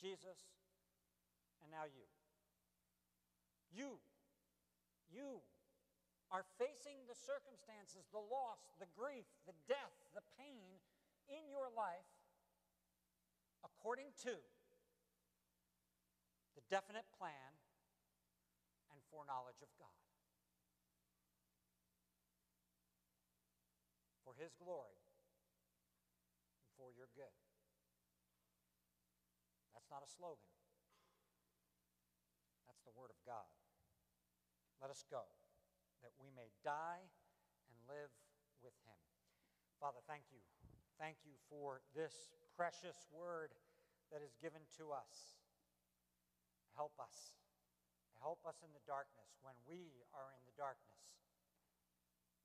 Jesus, 0.00 0.48
and 1.60 1.68
now 1.68 1.84
you. 1.84 2.08
You, 3.68 4.00
you 5.12 5.44
are 6.30 6.46
facing 6.62 7.02
the 7.10 7.18
circumstances, 7.18 8.06
the 8.14 8.22
loss, 8.22 8.70
the 8.78 8.86
grief, 8.94 9.26
the 9.50 9.56
death, 9.66 9.94
the 10.14 10.22
pain 10.38 10.78
in 11.26 11.42
your 11.50 11.66
life 11.74 12.06
according 13.66 14.14
to 14.22 14.38
the 16.54 16.62
definite 16.70 17.06
plan 17.10 17.50
and 18.94 18.98
foreknowledge 19.10 19.58
of 19.58 19.70
God. 19.74 19.98
For 24.22 24.38
His 24.38 24.54
glory 24.54 25.02
and 26.62 26.70
for 26.78 26.94
your 26.94 27.10
good. 27.18 27.34
That's 29.74 29.90
not 29.90 30.06
a 30.06 30.10
slogan, 30.10 30.54
that's 32.70 32.86
the 32.86 32.94
Word 32.94 33.10
of 33.10 33.18
God. 33.26 33.50
Let 34.78 34.94
us 34.94 35.02
go 35.10 35.26
that 36.02 36.14
we 36.18 36.32
may 36.32 36.52
die 36.64 37.04
and 37.68 37.76
live 37.88 38.12
with 38.60 38.76
Him. 38.84 38.98
Father, 39.80 40.00
thank 40.04 40.28
you. 40.28 40.40
Thank 41.00 41.24
you 41.24 41.32
for 41.48 41.80
this 41.96 42.32
precious 42.52 43.08
word 43.08 43.56
that 44.12 44.20
is 44.20 44.36
given 44.36 44.60
to 44.76 44.92
us. 44.92 45.40
Help 46.76 46.92
us. 47.00 47.36
Help 48.20 48.44
us 48.44 48.60
in 48.60 48.68
the 48.76 48.84
darkness 48.84 49.32
when 49.40 49.56
we 49.64 50.04
are 50.12 50.36
in 50.36 50.44
the 50.44 50.56
darkness 50.60 51.00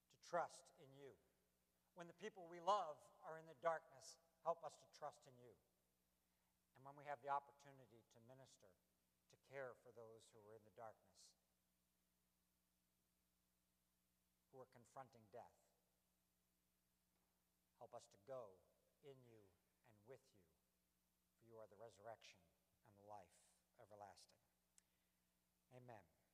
to 0.08 0.18
trust 0.24 0.72
in 0.80 0.88
you. 0.95 1.12
When 1.99 2.08
the 2.08 2.16
people 2.16 2.47
we 2.47 2.64
love 2.64 2.95
are 3.28 3.36
in 3.36 3.47
the 3.51 3.60
darkness, 3.60 4.20
help 4.47 4.64
us 4.64 4.80
to 4.80 4.88
trust 4.95 5.28
in 5.28 5.36
you. 5.36 5.51
And 6.80 6.88
when 6.88 6.95
we 6.95 7.03
have 7.12 7.20
the 7.24 7.32
opportunity 7.32 8.03
to 8.16 8.20
minister, 8.32 8.72
to 9.32 9.36
care 9.51 9.76
for 9.84 9.91
those 9.95 10.28
who 10.32 10.39
are 10.47 10.56
in 10.56 10.64
the 10.64 10.76
darkness, 10.80 11.20
who 14.56 14.64
are 14.64 14.72
confronting 14.72 15.28
death. 15.36 15.60
Help 17.76 17.91
us 17.91 18.08
to 18.16 18.20
go 18.24 18.64
in 19.03 19.20
you 19.28 19.51
and 19.91 19.99
with 20.08 20.24
you, 20.32 20.47
for 21.36 21.43
you 21.43 21.60
are 21.60 21.68
the 21.68 21.76
resurrection 21.76 22.39
and 22.88 22.95
the 22.95 23.03
life 23.03 23.36
everlasting. 23.84 24.39
Amen. 25.76 26.24